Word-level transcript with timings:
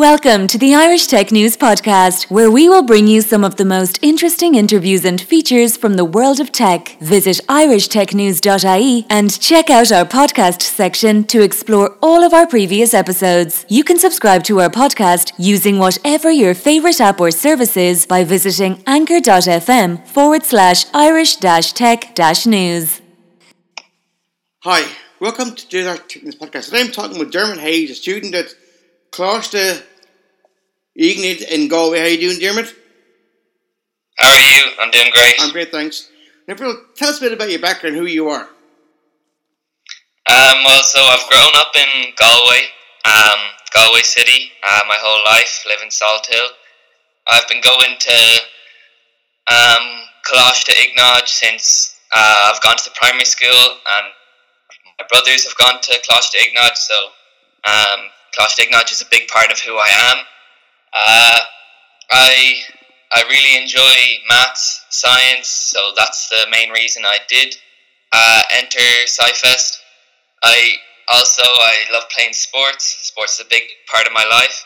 Welcome 0.00 0.46
to 0.46 0.56
the 0.56 0.74
Irish 0.74 1.08
Tech 1.08 1.30
News 1.30 1.58
Podcast, 1.58 2.30
where 2.30 2.50
we 2.50 2.70
will 2.70 2.82
bring 2.82 3.06
you 3.06 3.20
some 3.20 3.44
of 3.44 3.56
the 3.56 3.66
most 3.66 3.98
interesting 4.00 4.54
interviews 4.54 5.04
and 5.04 5.20
features 5.20 5.76
from 5.76 5.96
the 5.96 6.06
world 6.06 6.40
of 6.40 6.52
tech. 6.52 6.96
Visit 7.00 7.38
irishtechnews.ie 7.50 9.06
and 9.10 9.38
check 9.38 9.68
out 9.68 9.92
our 9.92 10.06
podcast 10.06 10.62
section 10.62 11.24
to 11.24 11.42
explore 11.42 11.98
all 12.00 12.24
of 12.24 12.32
our 12.32 12.46
previous 12.46 12.94
episodes. 12.94 13.66
You 13.68 13.84
can 13.84 13.98
subscribe 13.98 14.42
to 14.44 14.62
our 14.62 14.70
podcast 14.70 15.32
using 15.36 15.78
whatever 15.78 16.30
your 16.30 16.54
favourite 16.54 16.98
app 16.98 17.20
or 17.20 17.30
service 17.30 17.76
is 17.76 18.06
by 18.06 18.24
visiting 18.24 18.82
anchor.fm 18.86 20.06
forward 20.06 20.44
slash 20.44 20.86
irish 20.94 21.36
Dash 21.36 21.74
tech 21.74 22.14
Dash 22.14 22.46
news. 22.46 23.02
Hi, 24.60 24.90
welcome 25.20 25.54
to 25.54 25.68
the 25.68 25.90
Irish 25.90 26.00
Tech 26.08 26.22
News 26.22 26.36
Podcast. 26.36 26.64
Today 26.70 26.80
I'm 26.80 26.90
talking 26.90 27.18
with 27.18 27.30
Diarmuid 27.30 27.58
Hayes, 27.58 27.90
a 27.90 27.94
student 27.94 28.34
at 28.34 28.54
Coláiste 29.12 29.89
Iognáid 30.98 31.42
in 31.48 31.68
Galway. 31.68 31.98
How 31.98 32.04
are 32.04 32.08
you 32.08 32.18
doing, 32.18 32.38
Diarmuid? 32.38 32.74
How 34.18 34.28
are 34.28 34.40
you? 34.40 34.72
I'm 34.80 34.90
doing 34.90 35.10
great. 35.12 35.34
I'm 35.38 35.52
great, 35.52 35.70
thanks. 35.70 36.08
Now, 36.48 36.56
Phil, 36.56 36.76
tell 36.96 37.10
us 37.10 37.18
a 37.18 37.20
bit 37.20 37.32
about 37.32 37.50
your 37.50 37.60
background, 37.60 37.96
who 37.96 38.06
you 38.06 38.28
are. 38.28 38.48
Um, 40.28 40.64
well, 40.64 40.82
so 40.82 41.00
I've 41.00 41.28
grown 41.30 41.52
up 41.56 41.72
in 41.74 42.12
Galway, 42.18 42.62
um, 43.04 43.40
Galway 43.72 44.02
City, 44.02 44.52
uh, 44.62 44.80
my 44.86 44.96
whole 44.98 45.24
life, 45.24 45.64
live 45.66 45.80
in 45.82 45.88
Salthill. 45.88 46.48
I've 47.30 47.48
been 47.48 47.62
going 47.62 47.96
to 47.98 48.18
um, 49.48 49.84
Coláiste 50.26 50.70
Iognáid 50.70 51.26
since 51.26 51.96
uh, 52.12 52.52
I've 52.52 52.60
gone 52.62 52.76
to 52.76 52.84
the 52.84 52.94
primary 52.94 53.24
school, 53.24 53.48
and 53.48 54.06
my 54.98 55.06
brothers 55.08 55.44
have 55.44 55.56
gone 55.56 55.80
to 55.80 55.92
Coláiste 56.02 56.36
Iognáid, 56.36 56.76
so 56.76 56.94
um, 57.64 58.00
Coláiste 58.36 58.66
Iognáid 58.66 58.92
is 58.92 59.02
a 59.02 59.06
big 59.10 59.28
part 59.28 59.50
of 59.50 59.58
who 59.60 59.76
I 59.78 59.88
am. 60.12 60.18
Uh, 60.92 61.38
I 62.10 62.54
I 63.12 63.22
really 63.22 63.60
enjoy 63.60 64.24
maths, 64.28 64.86
science, 64.90 65.48
so 65.48 65.92
that's 65.96 66.28
the 66.28 66.46
main 66.50 66.70
reason 66.70 67.04
I 67.04 67.18
did 67.28 67.56
uh, 68.12 68.42
enter 68.52 68.78
SciFest. 69.06 69.78
I 70.42 70.74
also 71.08 71.42
I 71.42 71.84
love 71.92 72.04
playing 72.14 72.32
sports. 72.32 72.84
Sports 73.02 73.34
is 73.38 73.46
a 73.46 73.48
big 73.48 73.62
part 73.90 74.06
of 74.06 74.12
my 74.12 74.24
life, 74.24 74.64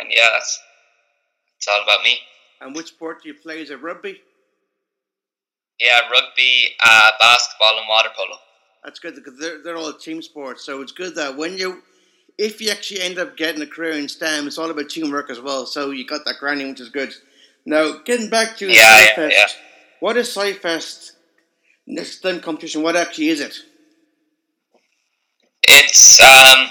and 0.00 0.10
yeah, 0.10 0.28
that's 0.32 0.58
it's 1.56 1.68
all 1.68 1.82
about 1.82 2.02
me. 2.02 2.18
And 2.60 2.74
which 2.74 2.88
sport 2.88 3.22
do 3.22 3.28
you 3.28 3.34
play? 3.34 3.62
Is 3.62 3.70
it 3.70 3.80
rugby? 3.82 4.20
Yeah, 5.80 6.00
rugby, 6.10 6.74
uh, 6.84 7.10
basketball, 7.20 7.78
and 7.78 7.88
water 7.88 8.08
polo. 8.16 8.36
That's 8.84 8.98
good 8.98 9.14
because 9.14 9.38
they're, 9.38 9.62
they're 9.62 9.76
all 9.76 9.92
team 9.92 10.22
sports. 10.22 10.64
So 10.64 10.80
it's 10.80 10.92
good 10.92 11.14
that 11.16 11.36
when 11.36 11.56
you 11.56 11.82
if 12.38 12.60
you 12.60 12.70
actually 12.70 13.02
end 13.02 13.18
up 13.18 13.36
getting 13.36 13.60
a 13.60 13.66
career 13.66 13.92
in 13.92 14.08
STEM, 14.08 14.46
it's 14.46 14.58
all 14.58 14.70
about 14.70 14.88
teamwork 14.88 15.28
as 15.28 15.40
well. 15.40 15.66
So 15.66 15.90
you 15.90 16.06
got 16.06 16.24
that 16.24 16.36
grinding, 16.38 16.68
which 16.70 16.80
is 16.80 16.88
good. 16.88 17.12
Now, 17.66 17.98
getting 18.04 18.30
back 18.30 18.56
to 18.58 18.68
yeah, 18.68 19.06
SciFest, 19.08 19.16
yeah, 19.16 19.28
yeah. 19.30 19.46
what 20.00 20.16
is 20.16 20.28
SciFest 20.28 21.12
STEM 22.02 22.40
competition? 22.40 22.82
What 22.82 22.96
actually 22.96 23.28
is 23.28 23.40
it? 23.40 23.56
It's 25.64 26.20
um, 26.20 26.70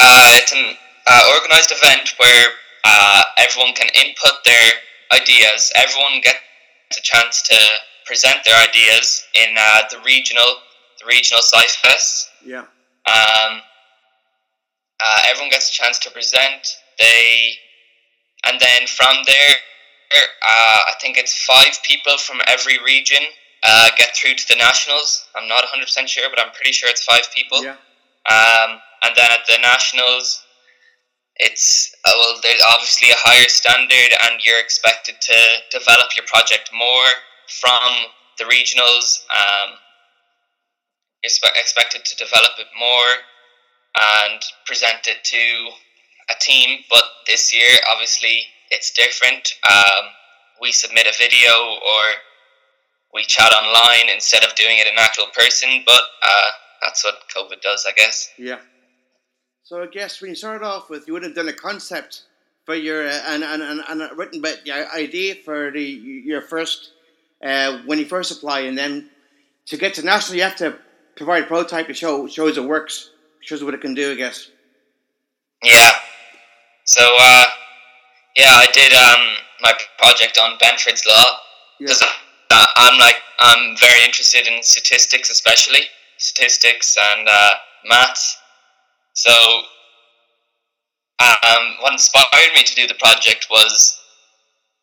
uh, 0.00 0.30
it's 0.34 0.52
an 0.52 0.76
uh, 1.06 1.32
organized 1.34 1.72
event 1.72 2.14
where 2.18 2.48
uh, 2.84 3.22
everyone 3.38 3.74
can 3.74 3.88
input 3.94 4.44
their 4.44 4.72
ideas. 5.12 5.72
Everyone 5.74 6.20
gets 6.22 6.38
a 6.96 7.02
chance 7.02 7.42
to 7.42 7.56
present 8.06 8.38
their 8.44 8.56
ideas 8.66 9.24
in 9.34 9.54
uh, 9.58 9.82
the 9.90 9.98
regional 10.06 10.46
the 11.00 11.06
regional 11.06 11.42
SciFest. 11.42 12.28
Yeah. 12.44 12.64
Um, 13.06 13.60
uh, 15.04 15.18
everyone 15.28 15.50
gets 15.50 15.68
a 15.68 15.72
chance 15.72 15.98
to 15.98 16.10
present. 16.10 16.76
They, 16.98 17.54
and 18.46 18.58
then 18.58 18.86
from 18.86 19.16
there, 19.26 19.54
uh, 20.12 20.80
I 20.88 20.94
think 21.00 21.18
it's 21.18 21.44
five 21.44 21.82
people 21.82 22.16
from 22.18 22.40
every 22.46 22.78
region 22.82 23.22
uh, 23.64 23.88
get 23.96 24.16
through 24.16 24.34
to 24.34 24.48
the 24.48 24.56
nationals. 24.56 25.26
I'm 25.34 25.48
not 25.48 25.64
100% 25.64 26.08
sure, 26.08 26.28
but 26.30 26.40
I'm 26.40 26.52
pretty 26.52 26.72
sure 26.72 26.88
it's 26.88 27.04
five 27.04 27.24
people. 27.34 27.62
Yeah. 27.62 27.76
Um, 28.30 28.80
and 29.04 29.14
then 29.16 29.30
at 29.30 29.44
the 29.46 29.58
nationals, 29.60 30.42
it's 31.36 31.94
uh, 32.06 32.12
well, 32.14 32.38
there's 32.42 32.62
obviously 32.72 33.10
a 33.10 33.18
higher 33.18 33.48
standard, 33.48 34.16
and 34.22 34.40
you're 34.44 34.60
expected 34.60 35.16
to 35.20 35.36
develop 35.70 36.16
your 36.16 36.24
project 36.26 36.70
more 36.72 37.04
from 37.60 38.08
the 38.38 38.44
regionals. 38.44 39.24
Um, 39.34 39.76
you're 41.22 41.32
expected 41.58 42.04
to 42.04 42.16
develop 42.16 42.52
it 42.58 42.68
more 42.78 43.24
and 44.00 44.40
present 44.66 45.06
it 45.06 45.22
to 45.24 45.70
a 46.30 46.34
team. 46.40 46.80
But 46.90 47.04
this 47.26 47.54
year, 47.54 47.78
obviously, 47.90 48.42
it's 48.70 48.92
different. 48.92 49.52
Um, 49.70 50.04
we 50.60 50.72
submit 50.72 51.06
a 51.06 51.14
video 51.18 51.50
or 51.50 52.02
we 53.12 53.24
chat 53.24 53.52
online 53.52 54.12
instead 54.12 54.44
of 54.44 54.54
doing 54.54 54.78
it 54.78 54.86
in 54.86 54.94
actual 54.98 55.26
person. 55.36 55.82
But 55.86 56.02
uh, 56.22 56.50
that's 56.82 57.04
what 57.04 57.14
COVID 57.34 57.60
does, 57.60 57.86
I 57.88 57.92
guess. 57.92 58.30
Yeah. 58.38 58.58
So 59.62 59.82
I 59.82 59.86
guess 59.86 60.20
when 60.20 60.30
you 60.30 60.34
started 60.34 60.64
off 60.64 60.90
with, 60.90 61.06
you 61.06 61.14
would 61.14 61.22
have 61.22 61.34
done 61.34 61.48
a 61.48 61.52
concept 61.52 62.24
for 62.64 62.74
your 62.74 63.06
uh, 63.06 63.20
and, 63.28 63.42
and, 63.44 63.62
and, 63.62 63.82
and 63.88 64.18
written 64.18 64.40
about 64.40 64.58
the 64.64 64.72
idea 64.94 65.36
for 65.36 65.70
the 65.70 65.82
your 65.82 66.42
first 66.42 66.92
uh, 67.42 67.78
when 67.86 67.98
you 67.98 68.04
first 68.04 68.30
apply, 68.30 68.60
and 68.60 68.76
then 68.76 69.10
to 69.66 69.76
get 69.76 69.94
to 69.94 70.02
national, 70.02 70.36
you 70.36 70.42
have 70.42 70.56
to 70.56 70.78
provide 71.16 71.44
a 71.44 71.46
prototype 71.46 71.86
to 71.86 71.94
show 71.94 72.26
shows 72.26 72.56
it 72.56 72.64
works 72.64 73.10
shows 73.44 73.62
what 73.62 73.74
it 73.74 73.80
can 73.80 73.94
do, 73.94 74.12
I 74.12 74.14
guess. 74.14 74.50
Yeah. 75.62 75.90
So, 76.84 77.02
uh, 77.02 77.44
yeah, 78.36 78.50
I 78.50 78.66
did 78.72 78.92
um, 78.92 79.36
my 79.60 79.72
project 79.98 80.38
on 80.38 80.58
Benford's 80.58 81.06
Law 81.06 81.24
because 81.78 82.02
yeah. 82.02 82.08
uh, 82.50 82.66
I'm 82.76 82.98
like 82.98 83.16
I'm 83.40 83.76
very 83.76 84.04
interested 84.04 84.46
in 84.46 84.62
statistics, 84.62 85.30
especially 85.30 85.80
statistics 86.18 86.96
and 87.12 87.28
uh, 87.28 87.54
maths. 87.86 88.38
So, 89.12 89.30
um, 91.20 91.76
what 91.80 91.92
inspired 91.92 92.54
me 92.54 92.64
to 92.64 92.74
do 92.74 92.86
the 92.86 92.94
project 92.94 93.46
was 93.50 94.00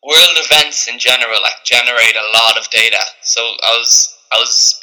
world 0.02 0.38
events 0.38 0.88
in 0.88 0.98
general, 0.98 1.40
like 1.42 1.64
generate 1.64 2.16
a 2.16 2.38
lot 2.38 2.56
of 2.58 2.68
data. 2.70 3.02
So 3.22 3.40
I 3.40 3.76
was 3.78 4.16
I 4.32 4.38
was 4.38 4.80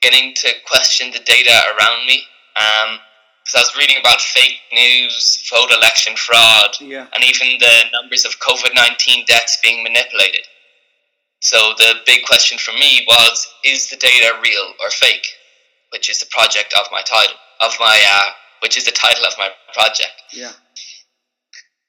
beginning 0.00 0.34
to 0.36 0.52
question 0.66 1.10
the 1.10 1.20
data 1.20 1.60
around 1.78 2.06
me 2.06 2.22
um, 2.56 2.98
because 3.46 3.62
I 3.62 3.62
was 3.62 3.76
reading 3.78 3.96
about 4.00 4.20
fake 4.20 4.58
news, 4.72 5.46
vote 5.48 5.70
election 5.70 6.16
fraud, 6.16 6.74
yeah. 6.80 7.06
and 7.14 7.22
even 7.22 7.58
the 7.60 7.84
numbers 7.92 8.24
of 8.24 8.32
COVID 8.40 8.74
19 8.74 9.24
deaths 9.26 9.58
being 9.62 9.84
manipulated. 9.84 10.42
So 11.40 11.74
the 11.78 11.94
big 12.06 12.24
question 12.26 12.58
for 12.58 12.72
me 12.72 13.06
was 13.06 13.46
is 13.64 13.88
the 13.88 13.96
data 13.96 14.36
real 14.42 14.72
or 14.82 14.90
fake? 14.90 15.24
Which 15.92 16.10
is 16.10 16.18
the 16.18 16.26
project 16.32 16.74
of 16.80 16.88
my 16.90 17.02
title, 17.02 17.36
of 17.60 17.72
my, 17.78 18.02
uh, 18.10 18.30
which 18.62 18.76
is 18.76 18.84
the 18.84 18.90
title 18.90 19.24
of 19.24 19.34
my 19.38 19.50
project. 19.72 20.10
Yeah. 20.32 20.52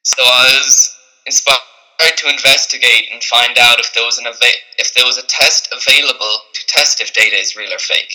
So 0.04 0.22
I 0.24 0.60
was 0.62 0.96
inspired 1.26 2.18
to 2.18 2.30
investigate 2.30 3.10
and 3.12 3.24
find 3.24 3.58
out 3.58 3.80
if 3.80 3.96
there 3.96 4.06
was 4.06 4.20
an 4.20 4.28
ava- 4.28 4.62
if 4.78 4.94
there 4.94 5.06
was 5.06 5.18
a 5.18 5.26
test 5.26 5.74
available 5.74 6.38
to 6.54 6.68
test 6.68 7.02
if 7.02 7.14
data 7.14 7.36
is 7.36 7.56
real 7.56 7.74
or 7.74 7.80
fake. 7.80 8.14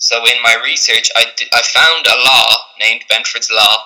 So 0.00 0.16
in 0.16 0.42
my 0.42 0.56
research, 0.64 1.10
I, 1.14 1.26
d- 1.36 1.46
I 1.52 1.60
found 1.60 2.06
a 2.06 2.16
law 2.24 2.46
named 2.80 3.02
Benford's 3.10 3.50
Law 3.50 3.76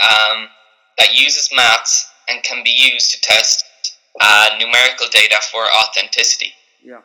um, 0.00 0.48
that 0.96 1.12
uses 1.12 1.50
maths 1.54 2.08
and 2.28 2.42
can 2.42 2.64
be 2.64 2.70
used 2.70 3.10
to 3.12 3.20
test 3.20 3.64
uh, 4.18 4.48
numerical 4.58 5.06
data 5.10 5.36
for 5.50 5.64
authenticity. 5.80 6.52
Yeah. 6.82 7.02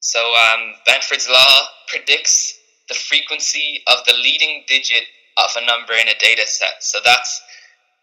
So 0.00 0.18
um, 0.18 0.74
Benford's 0.88 1.28
Law 1.30 1.68
predicts 1.86 2.58
the 2.88 2.94
frequency 2.94 3.82
of 3.86 4.04
the 4.06 4.14
leading 4.14 4.64
digit 4.66 5.04
of 5.38 5.50
a 5.56 5.64
number 5.64 5.92
in 5.92 6.08
a 6.08 6.18
data 6.18 6.46
set. 6.46 6.82
So 6.82 6.98
that's 7.04 7.40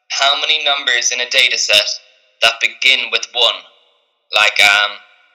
how 0.09 0.39
many 0.39 0.63
numbers 0.63 1.11
in 1.11 1.19
a 1.19 1.29
data 1.29 1.57
set 1.57 1.87
that 2.41 2.53
begin 2.61 3.11
with 3.11 3.27
one. 3.33 3.55
Like 4.33 4.57
um, 4.61 4.91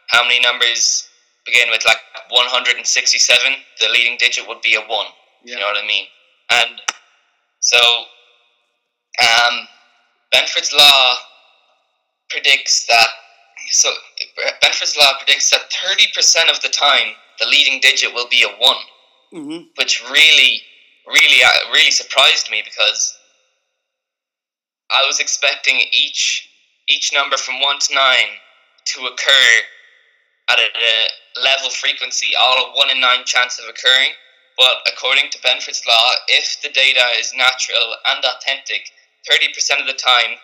how 0.08 0.22
many 0.22 0.40
numbers 0.40 1.10
begin 1.44 1.70
with 1.70 1.84
like 1.84 1.98
167, 2.30 3.52
the 3.80 3.88
leading 3.88 4.16
digit 4.18 4.46
would 4.46 4.62
be 4.62 4.74
a 4.74 4.80
1. 4.80 4.88
Yeah. 5.44 5.54
You 5.54 5.60
know 5.60 5.66
what 5.66 5.82
I 5.82 5.86
mean? 5.86 6.06
And 6.50 6.80
so 7.60 7.78
um, 9.20 9.68
Benford's 10.34 10.72
law 10.72 11.16
predicts 12.30 12.86
that 12.86 13.08
so 13.70 13.90
Benford's 14.62 14.96
law 14.96 15.12
predicts 15.18 15.50
that 15.50 15.70
30% 15.70 16.50
of 16.50 16.60
the 16.62 16.68
time 16.68 17.14
the 17.38 17.46
leading 17.46 17.80
digit 17.80 18.12
will 18.12 18.28
be 18.28 18.42
a 18.42 18.48
one 18.58 18.76
mm-hmm. 19.32 19.64
which 19.76 20.02
really 20.10 20.62
really 21.06 21.42
uh, 21.44 21.72
really 21.72 21.90
surprised 21.90 22.50
me 22.50 22.62
because 22.64 23.16
I 24.90 25.04
was 25.06 25.20
expecting 25.20 25.80
each 25.92 26.48
each 26.88 27.12
number 27.14 27.36
from 27.36 27.60
1 27.60 27.78
to 27.78 27.94
9 27.94 28.02
to 28.84 29.06
occur 29.06 29.48
at 30.58 30.70
a, 30.76 31.40
level 31.40 31.70
frequency, 31.70 32.28
all 32.38 32.66
a 32.66 32.76
one 32.76 32.90
in 32.90 33.00
nine 33.00 33.24
chance 33.24 33.58
of 33.58 33.64
occurring. 33.64 34.12
But 34.58 34.84
according 34.92 35.30
to 35.30 35.38
Benford's 35.38 35.82
law, 35.88 36.12
if 36.28 36.60
the 36.62 36.68
data 36.68 37.00
is 37.18 37.32
natural 37.34 37.96
and 38.06 38.22
authentic, 38.22 38.90
30% 39.30 39.80
of 39.80 39.86
the 39.86 39.94
time, 39.94 40.36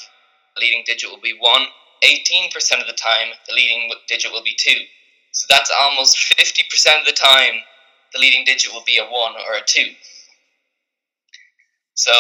the 0.57 0.63
leading 0.63 0.83
digit 0.87 1.11
will 1.11 1.21
be 1.21 1.37
1. 1.39 1.67
18% 2.05 2.81
of 2.81 2.87
the 2.87 2.95
time, 2.95 3.35
the 3.47 3.55
leading 3.55 3.91
digit 4.07 4.33
will 4.33 4.43
be 4.43 4.57
2. 4.57 4.71
So 5.33 5.47
that's 5.51 5.71
almost 5.71 6.17
50% 6.17 7.01
of 7.01 7.07
the 7.07 7.13
time, 7.13 7.61
the 8.15 8.19
leading 8.19 8.45
digit 8.45 8.73
will 8.73 8.85
be 8.87 8.99
a 8.99 9.05
1 9.05 9.13
or 9.13 9.57
a 9.57 9.65
2. 9.67 9.93
So 11.95 12.13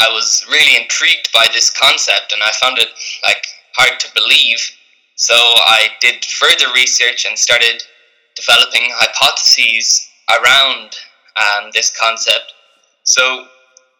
I 0.00 0.08
was 0.08 0.46
really 0.50 0.80
intrigued 0.80 1.30
by 1.32 1.46
this 1.52 1.70
concept 1.70 2.32
and 2.32 2.42
I 2.42 2.50
found 2.52 2.78
it 2.78 2.88
like 3.22 3.44
hard 3.76 4.00
to 4.00 4.08
believe. 4.14 4.58
So 5.20 5.34
I 5.34 5.88
did 6.00 6.24
further 6.24 6.72
research 6.74 7.26
and 7.28 7.38
started 7.38 7.82
developing 8.36 8.88
hypotheses 8.88 10.08
around 10.30 10.96
um, 11.36 11.70
this 11.74 11.94
concept. 11.94 12.54
So 13.04 13.44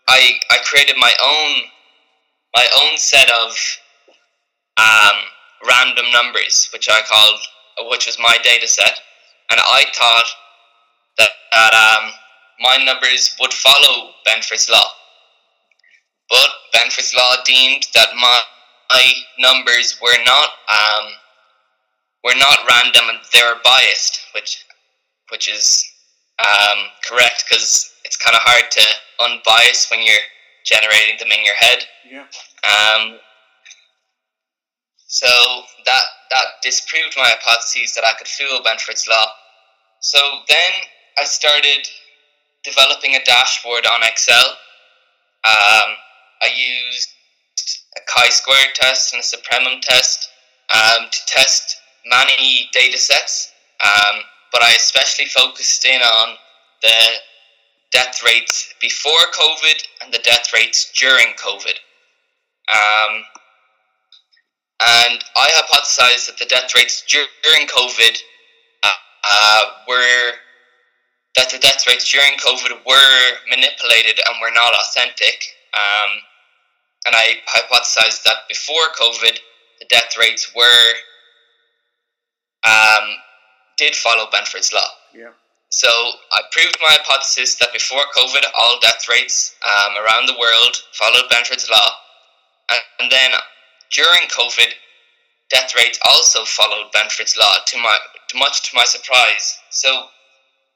I, 0.08 0.32
I 0.50 0.56
created 0.64 0.96
my 0.96 1.12
own 1.22 1.64
my 2.54 2.66
own 2.82 2.96
set 2.96 3.28
of 3.30 3.52
um, 4.78 5.18
random 5.68 6.06
numbers, 6.10 6.70
which 6.72 6.88
I 6.88 7.02
called, 7.06 7.40
which 7.90 8.06
was 8.06 8.18
my 8.18 8.38
data 8.42 8.66
set, 8.66 8.98
and 9.50 9.60
I 9.60 9.84
thought 9.94 10.24
that, 11.18 11.28
that 11.52 11.74
um, 11.74 12.12
my 12.60 12.82
numbers 12.82 13.36
would 13.40 13.52
follow 13.52 14.12
Benford's 14.26 14.70
law. 14.70 14.88
But 16.30 16.48
Benford's 16.74 17.14
law 17.14 17.34
deemed 17.44 17.86
that 17.92 18.08
my, 18.16 18.40
my 18.90 19.12
numbers 19.38 19.98
were 20.02 20.18
not 20.24 20.48
um, 20.68 21.12
were 22.24 22.38
not 22.38 22.58
random 22.68 23.04
and 23.08 23.18
they 23.32 23.42
were 23.42 23.60
biased, 23.64 24.20
which 24.34 24.64
which 25.30 25.48
is 25.48 25.84
um, 26.40 26.86
correct 27.08 27.44
because 27.48 27.92
it's 28.04 28.16
kind 28.16 28.34
of 28.34 28.42
hard 28.42 28.70
to 28.70 28.84
unbias 29.20 29.90
when 29.90 30.02
you're 30.02 30.26
generating 30.64 31.16
them 31.18 31.28
in 31.30 31.44
your 31.44 31.54
head. 31.54 31.84
Yeah. 32.10 32.26
Um, 32.64 33.18
so 35.06 35.28
that 35.84 36.04
that 36.30 36.44
disproved 36.62 37.14
my 37.16 37.24
hypotheses 37.26 37.94
that 37.94 38.04
I 38.04 38.14
could 38.18 38.28
fool 38.28 38.60
Benford's 38.64 39.06
law. 39.08 39.26
So 40.00 40.18
then 40.48 40.72
I 41.18 41.24
started 41.24 41.88
developing 42.64 43.14
a 43.14 43.24
dashboard 43.24 43.86
on 43.86 44.02
Excel. 44.02 44.56
Um, 45.44 45.96
I 46.42 46.50
used 46.54 47.08
chi-square 48.12 48.66
test 48.74 49.12
and 49.12 49.20
a 49.20 49.24
supremum 49.24 49.80
test 49.80 50.28
um, 50.74 51.06
to 51.10 51.18
test 51.26 51.76
many 52.06 52.68
data 52.72 52.98
sets, 52.98 53.52
um, 53.84 54.20
but 54.52 54.62
I 54.62 54.72
especially 54.72 55.26
focused 55.26 55.84
in 55.84 56.00
on 56.00 56.36
the 56.82 56.96
death 57.92 58.22
rates 58.24 58.72
before 58.80 59.18
COVID 59.32 59.82
and 60.02 60.12
the 60.12 60.18
death 60.18 60.52
rates 60.54 60.92
during 60.98 61.34
COVID. 61.34 61.76
Um, 62.72 63.24
and 64.82 65.24
I 65.36 65.48
hypothesized 65.50 66.26
that 66.26 66.38
the 66.38 66.46
death 66.46 66.74
rates 66.74 67.04
during 67.06 67.66
COVID 67.66 68.18
uh, 68.82 68.88
uh, 69.24 69.62
were 69.88 70.32
that 71.36 71.50
the 71.50 71.58
death 71.58 71.86
rates 71.86 72.10
during 72.10 72.32
COVID 72.38 72.84
were 72.86 73.22
manipulated 73.48 74.18
and 74.26 74.36
were 74.40 74.50
not 74.52 74.72
authentic. 74.74 75.44
Um, 75.74 76.10
and 77.06 77.14
I 77.16 77.36
hypothesized 77.48 78.22
that 78.24 78.48
before 78.48 78.92
COVID, 79.00 79.38
the 79.80 79.86
death 79.88 80.16
rates 80.18 80.52
were 80.54 80.86
um, 82.66 83.08
did 83.78 83.96
follow 83.96 84.26
Benford's 84.30 84.72
law. 84.72 84.88
Yeah. 85.14 85.32
So 85.70 85.88
I 85.88 86.42
proved 86.52 86.76
my 86.82 86.98
hypothesis 86.98 87.54
that 87.56 87.72
before 87.72 88.02
COVID, 88.16 88.44
all 88.58 88.78
death 88.80 89.08
rates 89.08 89.54
um, 89.64 89.96
around 90.02 90.26
the 90.26 90.36
world 90.38 90.76
followed 90.92 91.30
Benford's 91.30 91.70
law, 91.70 91.88
and, 92.70 92.80
and 93.00 93.12
then 93.12 93.30
during 93.92 94.28
COVID, 94.28 94.74
death 95.48 95.74
rates 95.74 95.98
also 96.08 96.44
followed 96.44 96.92
Benford's 96.92 97.36
law. 97.36 97.54
To 97.66 97.78
my, 97.78 97.96
to 98.28 98.38
much 98.38 98.68
to 98.68 98.76
my 98.76 98.84
surprise, 98.84 99.58
so 99.70 100.06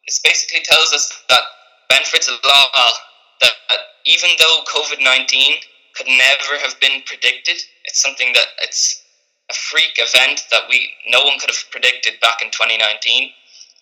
it 0.06 0.14
basically 0.24 0.62
tells 0.62 0.92
us 0.94 1.22
that 1.28 1.42
Benford's 1.90 2.30
law 2.30 2.64
that, 3.40 3.52
that 3.68 3.78
even 4.06 4.30
though 4.38 4.60
COVID 4.72 5.02
nineteen 5.02 5.54
could 5.96 6.06
never 6.06 6.58
have 6.62 6.78
been 6.80 7.02
predicted, 7.06 7.56
it's 7.84 8.02
something 8.02 8.32
that 8.32 8.46
it's 8.62 9.02
a 9.50 9.54
freak 9.54 9.94
event 9.98 10.42
that 10.50 10.62
we 10.68 10.90
no 11.08 11.22
one 11.22 11.38
could 11.38 11.50
have 11.50 11.70
predicted 11.70 12.14
back 12.20 12.40
in 12.42 12.50
2019 12.50 13.30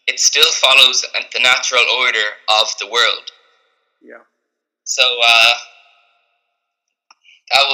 it 0.06 0.19
still 0.19 0.50
follows 0.53 1.05
the 1.32 1.41
natural 1.41 1.85
order 2.00 2.29
of 2.61 2.69
the 2.81 2.87
world. 2.87 3.31
Yeah. 4.03 4.23
So 4.85 5.03
uh, 5.03 5.53
that 7.53 7.64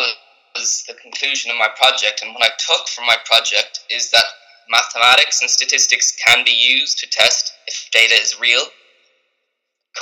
was 0.54 0.84
the 0.86 0.94
conclusion 0.94 1.50
of 1.50 1.56
my 1.56 1.68
project, 1.76 2.22
and 2.22 2.34
what 2.34 2.44
I 2.44 2.50
took 2.58 2.88
from 2.88 3.06
my 3.06 3.16
project 3.24 3.80
is 3.90 4.10
that 4.10 4.24
mathematics 4.70 5.40
and 5.40 5.50
statistics 5.50 6.14
can 6.26 6.44
be 6.44 6.50
used 6.52 6.98
to 6.98 7.08
test 7.08 7.52
if 7.66 7.88
data 7.92 8.14
is 8.14 8.38
real. 8.38 8.64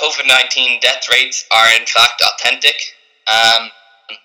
COVID 0.01 0.27
19 0.27 0.79
death 0.81 1.07
rates 1.09 1.45
are 1.51 1.69
in 1.79 1.85
fact 1.85 2.21
authentic. 2.21 2.75
Um, 3.27 3.69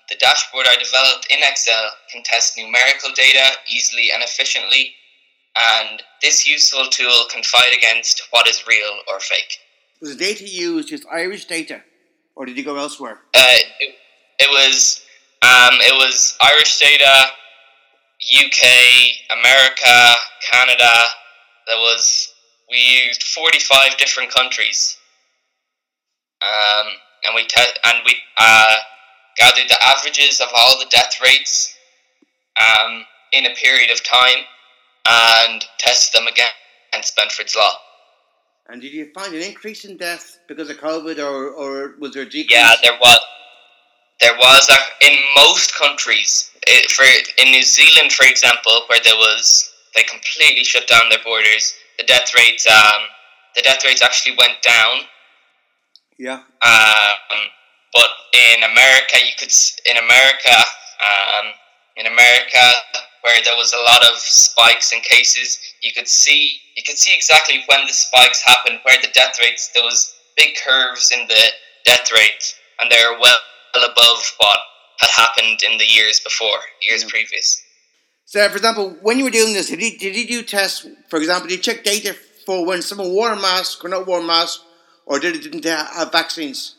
the 0.09 0.15
dashboard 0.19 0.65
I 0.67 0.75
developed 0.77 1.27
in 1.29 1.39
Excel 1.41 1.91
can 2.11 2.23
test 2.23 2.57
numerical 2.57 3.11
data 3.15 3.57
easily 3.67 4.09
and 4.13 4.23
efficiently 4.23 4.95
and 5.55 6.01
this 6.21 6.47
useful 6.47 6.87
tool 6.87 7.25
can 7.29 7.43
fight 7.43 7.75
against 7.75 8.21
what 8.31 8.47
is 8.47 8.65
real 8.67 8.99
or 9.07 9.19
fake. 9.19 9.57
Was 10.01 10.17
the 10.17 10.23
data 10.23 10.47
used 10.47 10.89
just 10.89 11.05
Irish 11.11 11.45
data, 11.45 11.81
or 12.35 12.45
did 12.45 12.57
you 12.57 12.63
go 12.63 12.77
elsewhere? 12.77 13.19
Uh, 13.33 13.57
it, 13.79 13.95
it 14.39 14.49
was 14.49 15.01
um, 15.41 15.75
it 15.79 15.93
was 15.93 16.37
Irish 16.41 16.79
data, 16.79 17.25
UK, 18.45 19.37
America, 19.39 20.13
Canada. 20.51 20.91
There 21.67 21.77
was 21.77 22.33
we 22.69 23.05
used 23.05 23.23
forty 23.23 23.59
five 23.59 23.97
different 23.97 24.31
countries, 24.31 24.97
um, 26.41 26.87
and 27.25 27.35
we 27.35 27.45
te- 27.45 27.79
and 27.85 27.99
we 28.05 28.15
uh, 28.37 28.75
gathered 29.37 29.69
the 29.69 29.83
averages 29.83 30.39
of 30.39 30.47
all 30.55 30.79
the 30.79 30.87
death 30.89 31.19
rates 31.21 31.75
um, 32.61 33.03
in 33.31 33.45
a 33.45 33.55
period 33.55 33.91
of 33.91 34.03
time 34.03 34.43
and 35.05 35.65
tested 35.79 36.19
them 36.19 36.27
again 36.27 36.49
against 36.91 37.17
Benford's 37.17 37.55
Law. 37.55 37.75
And 38.69 38.81
did 38.81 38.93
you 38.93 39.11
find 39.13 39.33
an 39.33 39.41
increase 39.41 39.83
in 39.85 39.97
death 39.97 40.39
because 40.47 40.69
of 40.69 40.77
COVID, 40.77 41.17
or, 41.19 41.49
or 41.49 41.95
was 41.99 42.13
there 42.13 42.23
a 42.23 42.25
decrease? 42.25 42.51
Yeah, 42.51 42.71
there 42.81 42.97
was. 42.99 43.19
There 44.21 44.35
was 44.37 44.69
a, 44.69 45.05
in 45.05 45.17
most 45.35 45.75
countries. 45.75 46.49
It, 46.65 46.89
for 46.91 47.03
in 47.41 47.51
New 47.51 47.63
Zealand, 47.63 48.13
for 48.13 48.25
example, 48.25 48.83
where 48.87 48.99
there 49.03 49.15
was 49.15 49.73
they 49.95 50.03
completely 50.03 50.63
shut 50.63 50.87
down 50.87 51.09
their 51.09 51.19
borders. 51.23 51.75
The 51.97 52.05
death 52.05 52.33
rates, 52.33 52.65
um, 52.65 53.01
the 53.55 53.61
death 53.61 53.83
rates 53.85 54.01
actually 54.01 54.37
went 54.37 54.61
down. 54.61 55.01
Yeah. 56.17 56.43
Um, 56.65 57.39
but 57.93 58.09
in 58.33 58.63
America, 58.63 59.17
you 59.21 59.33
could 59.37 59.53
in 59.85 59.97
America, 59.97 60.55
um, 61.01 61.53
in 61.97 62.07
America, 62.07 62.65
where 63.21 63.41
there 63.43 63.55
was 63.55 63.73
a 63.73 63.83
lot 63.85 64.01
of 64.11 64.17
spikes 64.17 64.91
in 64.91 64.99
cases. 65.01 65.59
You 65.81 65.91
could 65.93 66.07
see 66.07 66.59
you 66.75 66.83
could 66.85 66.97
see 66.97 67.15
exactly 67.15 67.63
when 67.67 67.85
the 67.85 67.93
spikes 67.93 68.41
happened, 68.41 68.79
where 68.83 68.99
the 69.01 69.13
death 69.13 69.37
rates 69.39 69.69
there 69.73 69.83
was 69.83 70.13
big 70.35 70.55
curves 70.65 71.11
in 71.11 71.27
the 71.27 71.43
death 71.85 72.11
rates, 72.11 72.55
and 72.79 72.91
they 72.91 72.97
were 73.05 73.19
well 73.19 73.37
above 73.75 74.33
what 74.37 74.59
had 74.99 75.09
happened 75.09 75.61
in 75.63 75.77
the 75.77 75.85
years 75.85 76.19
before, 76.19 76.59
years 76.81 77.03
yeah. 77.03 77.09
previous. 77.09 77.61
So, 78.25 78.47
for 78.49 78.57
example, 78.57 78.95
when 79.01 79.17
you 79.17 79.25
were 79.25 79.29
doing 79.29 79.53
this, 79.53 79.69
did 79.69 79.81
you, 79.81 79.97
did 79.97 80.15
you 80.15 80.27
do 80.27 80.43
tests? 80.43 80.87
For 81.09 81.17
example, 81.17 81.49
did 81.49 81.57
you 81.57 81.61
check 81.61 81.83
data 81.83 82.15
for 82.45 82.65
when 82.65 82.81
someone 82.81 83.13
wore 83.13 83.33
a 83.33 83.39
mask 83.39 83.83
or 83.83 83.89
not 83.89 84.07
wore 84.07 84.19
a 84.19 84.23
mask, 84.23 84.61
or 85.05 85.19
did 85.19 85.35
it 85.35 85.43
didn't 85.43 85.65
have 85.65 86.11
vaccines? 86.11 86.75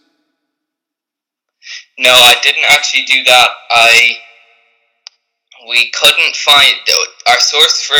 No, 1.99 2.11
I 2.12 2.37
didn't 2.42 2.64
actually 2.71 3.04
do 3.04 3.23
that. 3.25 3.49
I 3.71 4.16
we 5.68 5.90
couldn't 5.90 6.37
find 6.37 6.75
our 7.28 7.40
source 7.40 7.83
for 7.83 7.97